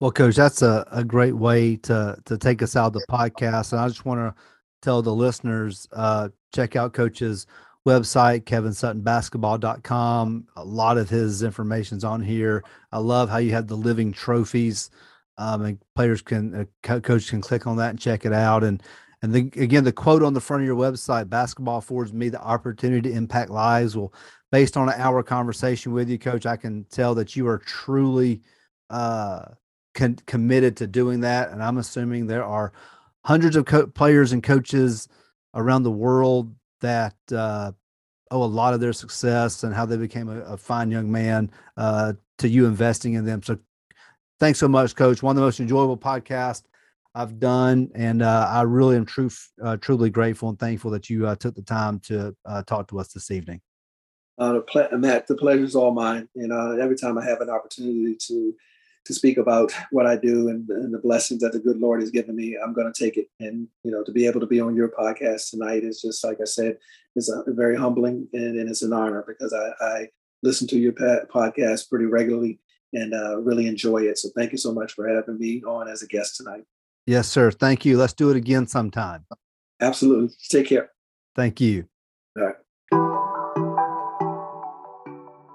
[0.00, 3.72] Well, coach, that's a, a great way to to take us out of the podcast.
[3.72, 4.42] And I just want to
[4.82, 7.46] tell the listeners, uh, check out coach's
[7.86, 10.46] website, kevinsuttonbasketball.com.
[10.56, 12.62] A lot of his information's on here.
[12.92, 14.90] I love how you have the living trophies.
[15.38, 18.62] Um, and players can, uh, coach can click on that and check it out.
[18.62, 18.82] And
[19.22, 22.40] and then again, the quote on the front of your website, basketball affords me the
[22.40, 23.96] opportunity to impact lives.
[23.96, 24.12] Well,
[24.50, 28.40] based on an hour conversation with you, coach, I can tell that you are truly
[28.88, 29.44] uh,
[29.94, 31.50] con- committed to doing that.
[31.50, 32.72] And I'm assuming there are
[33.24, 35.06] hundreds of co- players and coaches
[35.54, 37.72] around the world that uh,
[38.30, 41.50] owe a lot of their success and how they became a, a fine young man
[41.76, 43.42] uh, to you investing in them.
[43.42, 43.58] So
[44.38, 45.22] thanks so much, coach.
[45.22, 46.62] One of the most enjoyable podcasts
[47.14, 49.30] I've done, and uh, I really am true,
[49.62, 53.00] uh, truly grateful and thankful that you uh, took the time to uh, talk to
[53.00, 53.60] us this evening.
[54.38, 56.28] Uh, the ple- Matt, the pleasure is all mine.
[56.34, 58.54] You know, every time I have an opportunity to
[59.06, 62.10] to speak about what I do and, and the blessings that the good Lord has
[62.10, 63.28] given me, I'm going to take it.
[63.40, 66.38] And you know, to be able to be on your podcast tonight is just like
[66.40, 66.76] I said,
[67.16, 70.08] is a, very humbling and, and, it's an honor because I, I
[70.42, 72.60] listen to your podcast pretty regularly
[72.92, 74.18] and uh, really enjoy it.
[74.18, 76.64] So thank you so much for having me on as a guest tonight.
[77.06, 77.50] Yes, sir.
[77.50, 77.96] Thank you.
[77.96, 79.26] Let's do it again sometime.
[79.80, 80.34] Absolutely.
[80.48, 80.90] Take care.
[81.34, 81.86] Thank you.
[82.36, 82.56] All right.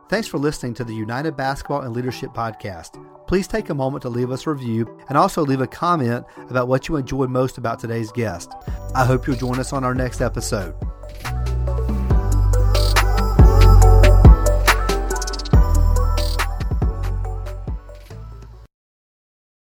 [0.08, 3.04] Thanks for listening to the United Basketball and Leadership Podcast.
[3.28, 6.68] Please take a moment to leave us a review and also leave a comment about
[6.68, 8.54] what you enjoyed most about today's guest.
[8.94, 10.76] I hope you'll join us on our next episode.